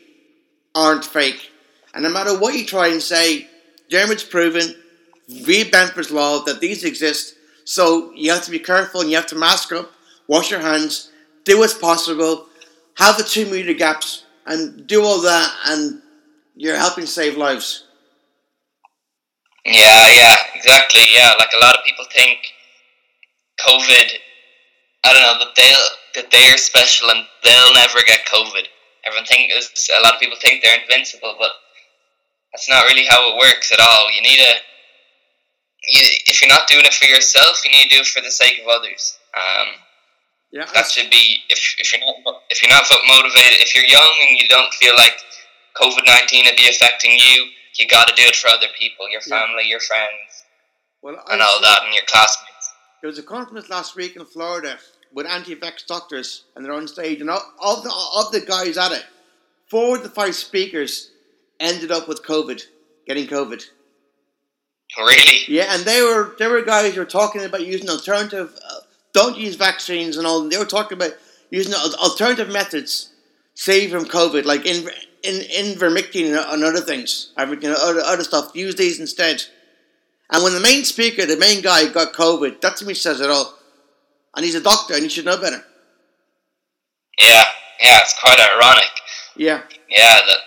aren't 0.75 1.05
fake. 1.05 1.51
And 1.95 2.05
no 2.05 2.11
matter 2.11 2.39
what 2.39 2.55
you 2.55 2.65
try 2.65 2.89
and 2.89 3.03
say, 3.03 3.49
Diarmuid's 3.91 4.23
proven 4.23 4.75
via 5.31 5.65
Benford's 5.67 6.11
law 6.11 6.43
that 6.45 6.61
these 6.61 6.85
exist. 6.85 7.35
So 7.65 8.13
you 8.15 8.33
have 8.33 8.45
to 8.45 8.51
be 8.51 8.59
careful 8.59 9.01
and 9.01 9.11
you 9.11 9.17
have 9.17 9.27
to 9.29 9.37
mask 9.37 9.73
up, 9.73 9.93
wash 10.27 10.51
your 10.51 10.61
hands, 10.61 11.11
do 11.45 11.59
what's 11.59 11.75
possible, 11.75 12.47
have 12.97 13.17
the 13.17 13.25
two 13.25 13.47
meter 13.47 13.75
gaps, 13.75 14.25
and 14.47 14.87
do 14.87 15.05
all 15.05 15.21
that, 15.23 15.55
and 15.69 16.03
you're 16.57 16.77
helping 16.77 17.07
save 17.07 17.37
lives. 17.37 17.85
Yeah, 19.65 20.09
yeah, 20.11 20.37
exactly. 20.55 21.03
Yeah, 21.15 21.33
like 21.39 21.51
a 21.55 21.65
lot 21.65 21.77
of 21.77 21.85
people 21.85 22.05
think 22.13 22.39
COVID. 23.67 24.11
I 25.05 25.13
don't 25.13 25.23
know 25.23 25.45
that 25.45 25.55
they 25.57 25.75
that 26.21 26.31
they 26.31 26.51
are 26.53 26.57
special 26.57 27.09
and 27.11 27.25
they'll 27.45 27.75
never 27.75 28.01
get 28.07 28.27
COVID 28.27 28.67
everyone 29.05 29.27
think 29.27 29.51
a 29.53 30.03
lot 30.03 30.15
of 30.15 30.21
people 30.21 30.37
think 30.41 30.63
they're 30.63 30.81
invincible, 30.81 31.37
but 31.39 31.53
that's 32.53 32.69
not 32.69 32.85
really 32.85 33.07
how 33.09 33.33
it 33.33 33.39
works 33.39 33.73
at 33.73 33.81
all. 33.81 34.11
You 34.13 34.23
need 34.23 34.41
a 34.41 34.55
you, 35.91 36.03
if 36.27 36.41
you're 36.41 36.49
not 36.49 36.69
doing 36.69 36.85
it 36.85 36.95
for 36.95 37.07
yourself, 37.07 37.61
you 37.65 37.71
need 37.71 37.91
to 37.91 37.97
do 37.97 38.01
it 38.01 38.07
for 38.07 38.23
the 38.23 38.31
sake 38.31 38.61
of 38.63 38.69
others. 38.69 39.19
Um, 39.35 39.69
yeah, 40.53 40.67
that 40.75 40.91
should 40.91 41.11
be 41.11 41.39
if, 41.49 41.77
if 41.79 41.93
you're 41.93 42.01
not 42.01 42.17
if 42.51 42.63
you're 42.63 42.71
not 42.71 42.87
motivated, 43.07 43.63
if 43.63 43.75
you're 43.75 43.85
young 43.85 44.15
and 44.29 44.39
you 44.39 44.49
don't 44.49 44.73
feel 44.75 44.95
like 44.97 45.15
COVID 45.81 46.07
nineteen 46.07 46.45
will 46.47 46.57
be 46.57 46.69
affecting 46.69 47.13
you, 47.13 47.47
you 47.79 47.87
got 47.87 48.09
to 48.09 48.15
do 48.15 48.23
it 48.23 48.37
for 48.37 48.49
other 48.49 48.67
people, 48.79 49.09
your 49.11 49.21
family, 49.21 49.63
yeah. 49.65 49.71
your 49.71 49.81
friends, 49.81 50.45
well, 51.03 51.23
and 51.31 51.41
all 51.41 51.61
that, 51.63 51.85
and 51.85 51.95
your 51.95 52.05
classmates. 52.07 52.73
There 53.01 53.09
was 53.09 53.19
a 53.19 53.23
conference 53.23 53.69
last 53.71 53.97
week 53.97 54.17
in 54.17 54.25
Florida 54.25 54.79
with 55.13 55.27
anti-vax 55.27 55.87
doctors, 55.87 56.45
and 56.55 56.65
they're 56.65 56.73
on 56.73 56.89
stage, 56.89 57.21
and 57.21 57.31
of 57.31 57.83
the 57.83 58.11
of 58.17 58.33
the 58.33 58.45
guys 58.47 58.77
at 58.77 58.93
it, 58.93 59.05
four 59.71 59.97
of 59.97 60.03
the 60.03 60.11
five 60.11 60.35
speakers 60.35 61.11
ended 61.61 61.91
up 61.91 62.09
with 62.09 62.25
COVID, 62.25 62.63
getting 63.07 63.27
COVID. 63.27 63.63
Really? 64.99 65.45
Yeah, 65.47 65.75
and 65.75 65.85
they 65.85 66.03
were 66.03 66.35
they 66.39 66.49
were 66.49 66.63
guys 66.63 66.95
who 66.95 67.01
were 67.01 67.07
talking 67.07 67.45
about 67.45 67.65
using 67.65 67.89
alternative, 67.89 68.53
uh, 68.69 68.81
don't 69.13 69.37
use 69.39 69.55
vaccines 69.55 70.17
and 70.17 70.27
all. 70.27 70.49
They 70.49 70.59
were 70.59 70.65
talking 70.65 70.99
about 70.99 71.13
using 71.49 71.75
alternative 71.75 72.51
methods, 72.51 73.13
save 73.55 73.91
from 73.93 74.05
COVID, 74.05 74.45
like 74.45 74.67
in 74.67 74.89
in 75.23 75.43
in 75.43 75.77
ivermectin 75.77 76.37
and 76.53 76.65
other 76.65 76.81
things, 76.81 77.33
everything 77.39 77.71
other 77.71 78.01
other 78.01 78.25
stuff. 78.25 78.51
Use 78.55 78.75
these 78.75 78.99
instead. 78.99 79.45
And 80.33 80.43
when 80.43 80.55
the 80.55 80.61
main 80.61 80.85
speaker, 80.85 81.25
the 81.25 81.37
main 81.37 81.63
guy, 81.63 81.89
got 81.89 82.13
COVID, 82.13 82.61
that 82.61 82.77
to 82.79 82.85
me 82.85 82.95
says 82.95 83.21
it 83.21 83.31
all 83.31 83.61
and 84.35 84.45
he's 84.45 84.55
a 84.55 84.61
doctor 84.61 84.95
and 84.95 85.03
he 85.03 85.09
should 85.09 85.25
know 85.25 85.41
better. 85.41 85.63
Yeah, 87.19 87.45
yeah, 87.81 87.99
it's 88.01 88.19
quite 88.19 88.39
ironic. 88.39 88.91
Yeah. 89.37 89.63
Yeah, 89.89 90.15
that. 90.27 90.39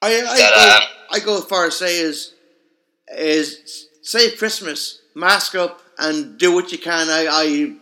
I 0.00 0.08
I, 0.08 0.38
that, 0.38 0.52
go, 0.54 0.76
um, 0.76 0.82
I 1.10 1.24
go 1.24 1.38
as 1.38 1.44
far 1.44 1.66
as 1.66 1.76
say 1.76 1.98
is 1.98 2.34
is 3.16 3.88
save 4.02 4.38
Christmas, 4.38 5.00
mask 5.14 5.54
up, 5.54 5.82
and 5.98 6.38
do 6.38 6.52
what 6.54 6.72
you 6.72 6.78
can. 6.78 7.08
I, 7.08 7.26
I 7.28 7.76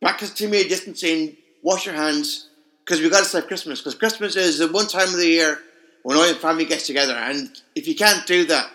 practice 0.00 0.32
two 0.32 0.48
meter 0.48 0.68
distancing, 0.68 1.36
wash 1.62 1.86
your 1.86 1.94
hands, 1.94 2.48
because 2.84 3.00
we've 3.00 3.10
got 3.10 3.20
to 3.20 3.28
save 3.28 3.46
Christmas. 3.46 3.80
Because 3.80 3.94
Christmas 3.94 4.36
is 4.36 4.58
the 4.58 4.68
one 4.68 4.86
time 4.86 5.08
of 5.08 5.16
the 5.16 5.26
year 5.26 5.58
when 6.02 6.16
all 6.16 6.26
your 6.26 6.36
family 6.36 6.64
gets 6.64 6.86
together, 6.86 7.14
and 7.14 7.50
if 7.74 7.86
you 7.86 7.94
can't 7.94 8.26
do 8.26 8.44
that, 8.46 8.70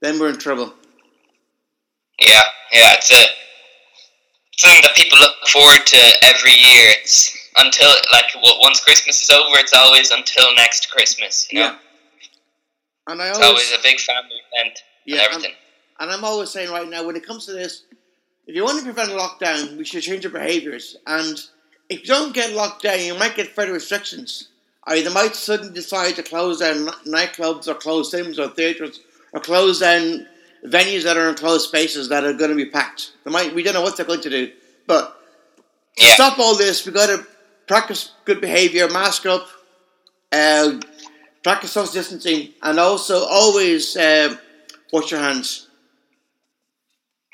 then 0.00 0.18
we're 0.18 0.30
in 0.30 0.38
trouble. 0.38 0.72
Yeah, 2.20 2.40
yeah, 2.72 2.94
it's 2.94 3.10
a 3.10 3.24
something 4.56 4.82
that 4.82 4.94
people 4.94 5.18
look 5.18 5.34
forward 5.48 5.84
to 5.86 5.98
every 6.22 6.52
year. 6.52 6.94
It's 7.00 7.36
until 7.56 7.88
like 8.12 8.26
well, 8.42 8.60
once 8.60 8.82
Christmas 8.82 9.22
is 9.22 9.30
over, 9.30 9.58
it's 9.58 9.74
always 9.74 10.10
until 10.10 10.54
next 10.54 10.90
Christmas. 10.90 11.48
You 11.50 11.60
know? 11.60 11.66
Yeah. 11.66 11.76
And 13.06 13.20
I 13.20 13.28
always, 13.28 13.38
it's 13.38 13.46
always 13.46 13.72
a 13.72 13.82
big 13.82 14.00
family 14.00 14.40
event 14.52 14.82
yeah, 15.04 15.16
and 15.16 15.24
everything. 15.26 15.54
And, 16.00 16.10
and 16.10 16.18
I'm 16.18 16.24
always 16.24 16.50
saying 16.50 16.70
right 16.70 16.88
now, 16.88 17.06
when 17.06 17.16
it 17.16 17.26
comes 17.26 17.46
to 17.46 17.52
this, 17.52 17.84
if 18.46 18.54
you 18.54 18.64
want 18.64 18.78
to 18.78 18.84
prevent 18.84 19.10
a 19.10 19.14
lockdown, 19.14 19.76
we 19.76 19.84
should 19.84 20.02
change 20.02 20.24
our 20.24 20.32
behaviours. 20.32 20.96
And 21.06 21.38
if 21.88 22.00
you 22.00 22.06
don't 22.06 22.34
get 22.34 22.52
locked 22.52 22.82
down, 22.82 23.00
you 23.00 23.14
might 23.14 23.36
get 23.36 23.48
further 23.48 23.72
restrictions. 23.72 24.48
Or 24.86 24.94
they 24.94 25.12
might 25.12 25.34
suddenly 25.34 25.72
decide 25.72 26.16
to 26.16 26.22
close 26.22 26.60
down 26.60 26.86
nightclubs 27.06 27.68
or 27.68 27.74
close 27.74 28.10
cinemas 28.10 28.38
or 28.38 28.48
theatres 28.48 29.00
or 29.32 29.40
close 29.40 29.80
down 29.80 30.26
venues 30.64 31.04
that 31.04 31.16
are 31.16 31.28
in 31.28 31.34
closed 31.34 31.68
spaces 31.68 32.08
that 32.08 32.24
are 32.24 32.34
going 32.34 32.50
to 32.50 32.56
be 32.56 32.66
packed. 32.66 33.12
They 33.24 33.30
might, 33.30 33.54
we 33.54 33.62
don't 33.62 33.74
know 33.74 33.82
what 33.82 33.96
they're 33.96 34.06
going 34.06 34.20
to 34.22 34.30
do. 34.30 34.52
But 34.86 35.18
to 35.96 36.06
yeah. 36.06 36.14
stop 36.14 36.38
all 36.38 36.56
this, 36.56 36.84
we've 36.84 36.94
got 36.94 37.06
to 37.06 37.26
practice 37.66 38.12
good 38.24 38.40
behaviour, 38.40 38.88
mask 38.88 39.24
up, 39.24 39.48
uh, 40.32 40.80
practice 41.44 41.72
social 41.72 41.92
distancing, 41.92 42.54
and 42.62 42.80
also 42.80 43.24
always 43.26 43.96
uh, 43.96 44.34
wash 44.92 45.12
your 45.12 45.20
hands. 45.20 45.68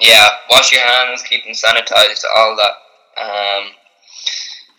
Yeah, 0.01 0.29
wash 0.51 0.73
your 0.73 0.83
hands, 0.83 1.23
keep 1.23 1.45
them 1.45 1.55
sanitized, 1.55 2.25
all 2.37 2.57
that. 2.57 3.23
Um, 3.23 3.71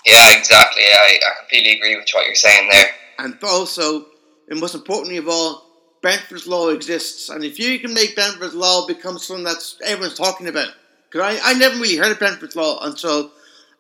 yeah, 0.06 0.38
exactly. 0.38 0.84
I, 0.84 1.20
I 1.26 1.40
completely 1.40 1.78
agree 1.78 1.96
with 1.96 2.10
what 2.12 2.26
you're 2.26 2.36
saying 2.36 2.70
there. 2.72 2.88
And 3.20 3.38
also, 3.44 4.06
and 4.50 4.60
most 4.60 4.76
importantly 4.76 5.18
of 5.18 5.28
all, 5.28 5.64
Benford's 6.04 6.48
Law 6.48 6.70
exists, 6.70 7.30
and 7.30 7.44
if 7.44 7.60
you 7.60 7.80
can 7.80 7.94
make 7.94 8.16
Benford's 8.16 8.56
Law 8.56 8.88
become 8.88 9.20
something 9.20 9.46
that 9.46 9.64
everyone's 9.86 10.18
talking 10.18 10.48
about, 10.48 10.70
because 11.10 11.40
I, 11.40 11.52
I 11.52 11.54
never 11.54 11.76
really 11.76 11.98
heard 11.98 12.12
of 12.12 12.18
Benford's 12.18 12.56
Law 12.56 12.80
until 12.82 13.32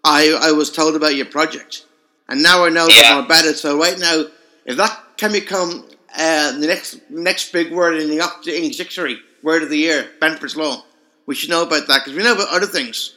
I, 0.03 0.37
I 0.39 0.51
was 0.51 0.71
told 0.71 0.95
about 0.95 1.15
your 1.15 1.25
project, 1.25 1.85
and 2.29 2.43
now 2.43 2.63
I 2.63 2.69
know 2.69 2.85
yeah. 2.87 3.15
more 3.15 3.25
about 3.25 3.45
it. 3.45 3.57
So 3.57 3.79
right 3.79 3.97
now, 3.97 4.25
if 4.65 4.77
that 4.77 5.10
can 5.21 5.31
become 5.31 5.85
uh, 6.17 6.51
the 6.59 6.65
next 6.65 6.99
next 7.11 7.53
big 7.53 7.71
word 7.71 7.93
in 8.01 8.09
the 8.09 8.19
English 8.47 8.77
dictionary, 8.77 9.17
word 9.43 9.61
of 9.61 9.69
the 9.69 9.77
year, 9.77 10.09
Benford's 10.19 10.57
Law, 10.57 10.83
we 11.27 11.35
should 11.35 11.51
know 11.51 11.61
about 11.61 11.87
that 11.87 11.99
because 12.03 12.17
we 12.17 12.23
know 12.23 12.33
about 12.33 12.49
other 12.49 12.65
things, 12.65 13.15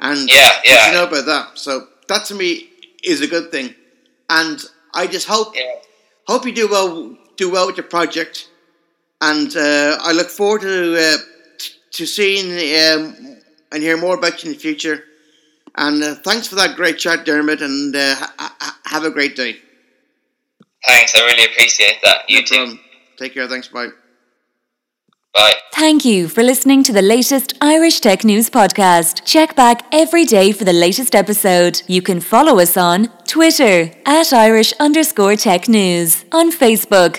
and 0.00 0.28
yeah, 0.30 0.48
yeah, 0.64 0.72
we 0.72 0.78
should 0.78 0.94
know 0.94 1.06
about 1.06 1.26
that. 1.26 1.58
So 1.58 1.88
that 2.08 2.24
to 2.28 2.34
me 2.34 2.70
is 3.04 3.20
a 3.20 3.26
good 3.26 3.50
thing, 3.50 3.74
and 4.30 4.58
I 4.94 5.06
just 5.06 5.28
hope 5.28 5.54
yeah. 5.54 5.74
hope 6.26 6.46
you 6.46 6.54
do 6.54 6.68
well 6.68 7.14
do 7.36 7.50
well 7.52 7.66
with 7.66 7.76
your 7.76 7.86
project, 7.86 8.48
and 9.20 9.54
uh, 9.54 9.98
I 10.00 10.12
look 10.12 10.30
forward 10.30 10.62
to 10.62 10.96
uh, 10.98 11.18
to 11.96 12.06
seeing 12.06 12.46
um, 12.80 13.36
and 13.72 13.82
hear 13.82 13.98
more 13.98 14.16
about 14.16 14.42
you 14.42 14.50
in 14.50 14.56
the 14.56 14.62
future. 14.68 15.04
And 15.76 16.02
uh, 16.02 16.14
thanks 16.14 16.46
for 16.48 16.54
that 16.54 16.76
great 16.76 16.98
chat, 16.98 17.26
Diarmuid, 17.26 17.60
and 17.60 17.94
uh, 17.94 18.14
ha- 18.38 18.78
have 18.86 19.04
a 19.04 19.10
great 19.10 19.36
day. 19.36 19.58
Thanks, 20.86 21.14
I 21.16 21.20
really 21.20 21.44
appreciate 21.44 21.98
that. 22.02 22.28
You 22.28 22.40
no 22.40 22.44
too. 22.44 22.56
Problem. 22.56 22.80
Take 23.18 23.34
care. 23.34 23.48
Thanks. 23.48 23.68
Bye. 23.68 23.88
Bye. 25.34 25.54
Thank 25.72 26.04
you 26.04 26.28
for 26.28 26.44
listening 26.44 26.84
to 26.84 26.92
the 26.92 27.02
latest 27.02 27.54
Irish 27.60 27.98
Tech 27.98 28.22
News 28.22 28.48
podcast. 28.48 29.24
Check 29.24 29.56
back 29.56 29.84
every 29.90 30.24
day 30.24 30.52
for 30.52 30.64
the 30.64 30.72
latest 30.72 31.14
episode. 31.14 31.82
You 31.88 32.02
can 32.02 32.20
follow 32.20 32.60
us 32.60 32.76
on 32.76 33.08
Twitter 33.24 33.90
at 34.06 34.32
Irish 34.32 34.72
underscore 34.74 35.34
tech 35.34 35.68
news, 35.68 36.24
on 36.30 36.52
Facebook, 36.52 37.18